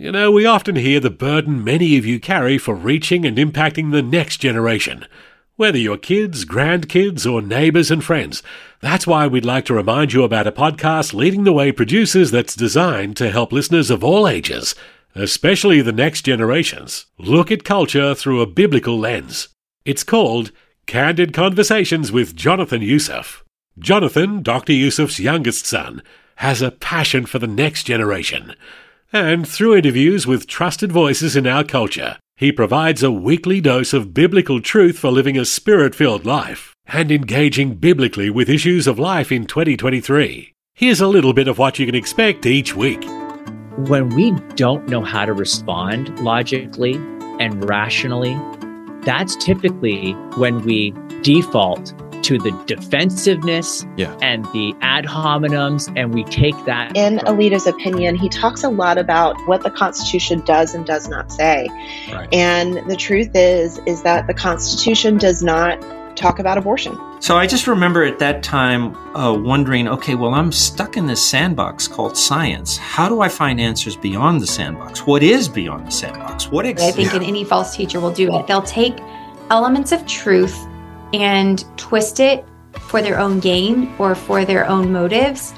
You 0.02 0.10
know, 0.10 0.32
we 0.32 0.44
often 0.44 0.74
hear 0.74 0.98
the 0.98 1.10
burden 1.10 1.62
many 1.62 1.96
of 1.96 2.04
you 2.04 2.18
carry 2.18 2.58
for 2.58 2.74
reaching 2.74 3.24
and 3.24 3.38
impacting 3.38 3.92
the 3.92 4.02
next 4.02 4.38
generation. 4.38 5.06
Whether 5.54 5.78
you're 5.78 5.96
kids, 5.96 6.44
grandkids, 6.44 7.24
or 7.24 7.40
neighbours 7.40 7.88
and 7.88 8.02
friends. 8.02 8.42
That's 8.80 9.06
why 9.06 9.28
we'd 9.28 9.44
like 9.44 9.64
to 9.66 9.74
remind 9.74 10.12
you 10.12 10.24
about 10.24 10.48
a 10.48 10.50
podcast 10.50 11.14
Leading 11.14 11.44
the 11.44 11.52
Way 11.52 11.70
produces 11.70 12.32
that's 12.32 12.56
designed 12.56 13.16
to 13.18 13.30
help 13.30 13.52
listeners 13.52 13.90
of 13.90 14.02
all 14.02 14.26
ages, 14.26 14.74
especially 15.14 15.80
the 15.80 15.92
next 15.92 16.22
generations, 16.22 17.06
look 17.16 17.52
at 17.52 17.62
culture 17.62 18.12
through 18.12 18.40
a 18.40 18.46
biblical 18.46 18.98
lens. 18.98 19.50
It's 19.84 20.02
called 20.02 20.50
Candid 20.86 21.32
Conversations 21.32 22.10
with 22.10 22.34
Jonathan 22.34 22.82
Youssef. 22.82 23.44
Jonathan, 23.78 24.42
Dr. 24.42 24.72
Youssef's 24.72 25.20
youngest 25.20 25.64
son, 25.64 26.02
has 26.36 26.60
a 26.60 26.72
passion 26.72 27.24
for 27.24 27.38
the 27.38 27.46
next 27.46 27.84
generation. 27.84 28.56
And 29.12 29.46
through 29.46 29.76
interviews 29.76 30.26
with 30.26 30.46
trusted 30.46 30.90
voices 30.90 31.36
in 31.36 31.46
our 31.46 31.64
culture, 31.64 32.18
he 32.36 32.50
provides 32.50 33.02
a 33.02 33.10
weekly 33.10 33.60
dose 33.60 33.92
of 33.92 34.14
biblical 34.14 34.60
truth 34.60 34.98
for 34.98 35.10
living 35.10 35.36
a 35.36 35.44
spirit 35.44 35.94
filled 35.94 36.24
life 36.24 36.74
and 36.86 37.12
engaging 37.12 37.74
biblically 37.74 38.30
with 38.30 38.48
issues 38.48 38.86
of 38.86 38.98
life 38.98 39.30
in 39.30 39.46
2023. 39.46 40.52
Here's 40.74 41.00
a 41.00 41.06
little 41.06 41.34
bit 41.34 41.46
of 41.46 41.58
what 41.58 41.78
you 41.78 41.84
can 41.84 41.94
expect 41.94 42.46
each 42.46 42.74
week. 42.74 43.04
When 43.76 44.08
we 44.10 44.32
don't 44.56 44.88
know 44.88 45.02
how 45.02 45.26
to 45.26 45.32
respond 45.32 46.18
logically 46.20 46.94
and 47.38 47.68
rationally 47.68 48.34
that's 49.02 49.34
typically 49.36 50.12
when 50.36 50.62
we 50.62 50.94
default 51.22 51.92
to 52.22 52.38
the 52.38 52.50
defensiveness 52.66 53.86
yeah. 53.96 54.16
and 54.22 54.44
the 54.46 54.74
ad 54.80 55.04
hominems, 55.04 55.92
and 55.96 56.14
we 56.14 56.24
take 56.24 56.56
that. 56.64 56.96
In 56.96 57.18
Alito's 57.18 57.66
opinion, 57.66 58.16
he 58.16 58.28
talks 58.28 58.62
a 58.62 58.68
lot 58.68 58.98
about 58.98 59.36
what 59.46 59.62
the 59.62 59.70
Constitution 59.70 60.40
does 60.40 60.74
and 60.74 60.86
does 60.86 61.08
not 61.08 61.32
say. 61.32 61.68
Right. 62.12 62.32
And 62.32 62.78
the 62.88 62.96
truth 62.96 63.30
is, 63.34 63.78
is 63.86 64.02
that 64.02 64.26
the 64.26 64.34
Constitution 64.34 65.18
does 65.18 65.42
not 65.42 65.80
talk 66.16 66.38
about 66.38 66.58
abortion. 66.58 66.98
So 67.20 67.36
I 67.36 67.46
just 67.46 67.66
remember 67.66 68.04
at 68.04 68.18
that 68.18 68.42
time 68.42 68.94
uh, 69.16 69.32
wondering, 69.32 69.88
okay, 69.88 70.14
well, 70.14 70.34
I'm 70.34 70.52
stuck 70.52 70.96
in 70.96 71.06
this 71.06 71.24
sandbox 71.24 71.88
called 71.88 72.16
science. 72.16 72.76
How 72.76 73.08
do 73.08 73.20
I 73.20 73.28
find 73.28 73.60
answers 73.60 73.96
beyond 73.96 74.40
the 74.40 74.46
sandbox? 74.46 75.06
What 75.06 75.22
is 75.22 75.48
beyond 75.48 75.86
the 75.86 75.90
sandbox? 75.90 76.50
What 76.50 76.66
exists? 76.66 76.98
I 76.98 77.04
think 77.04 77.28
any 77.28 77.44
false 77.44 77.74
teacher 77.74 78.00
will 78.00 78.12
do 78.12 78.34
it. 78.34 78.46
They'll 78.46 78.62
take 78.62 78.98
elements 79.50 79.92
of 79.92 80.04
truth 80.06 80.66
and 81.12 81.64
twist 81.78 82.20
it 82.20 82.44
for 82.80 83.02
their 83.02 83.18
own 83.18 83.40
gain 83.40 83.92
or 83.98 84.14
for 84.14 84.44
their 84.44 84.66
own 84.66 84.92
motives. 84.92 85.54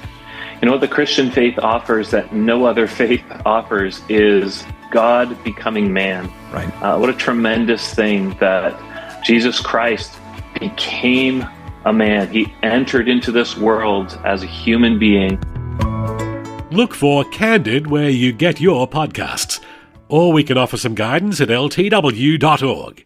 You 0.61 0.67
know 0.67 0.71
what 0.71 0.81
the 0.81 0.87
Christian 0.87 1.31
faith 1.31 1.59
offers 1.59 2.11
that 2.11 2.33
no 2.33 2.65
other 2.65 2.87
faith 2.87 3.23
offers 3.45 4.01
is 4.09 4.63
God 4.91 5.43
becoming 5.43 5.91
man. 5.91 6.31
Right. 6.51 6.69
Uh, 6.81 6.97
what 6.97 7.09
a 7.09 7.13
tremendous 7.13 7.93
thing 7.93 8.35
that 8.39 9.23
Jesus 9.23 9.59
Christ 9.59 10.17
became 10.59 11.45
a 11.85 11.93
man. 11.93 12.31
He 12.31 12.53
entered 12.63 13.07
into 13.07 13.31
this 13.31 13.57
world 13.57 14.19
as 14.23 14.43
a 14.43 14.47
human 14.47 14.97
being. 14.97 15.39
Look 16.71 16.93
for 16.93 17.23
Candid 17.25 17.87
where 17.87 18.09
you 18.09 18.31
get 18.33 18.59
your 18.59 18.89
podcasts. 18.89 19.59
Or 20.07 20.31
we 20.31 20.43
can 20.43 20.57
offer 20.57 20.77
some 20.77 20.93
guidance 20.93 21.41
at 21.41 21.47
ltw.org. 21.49 23.05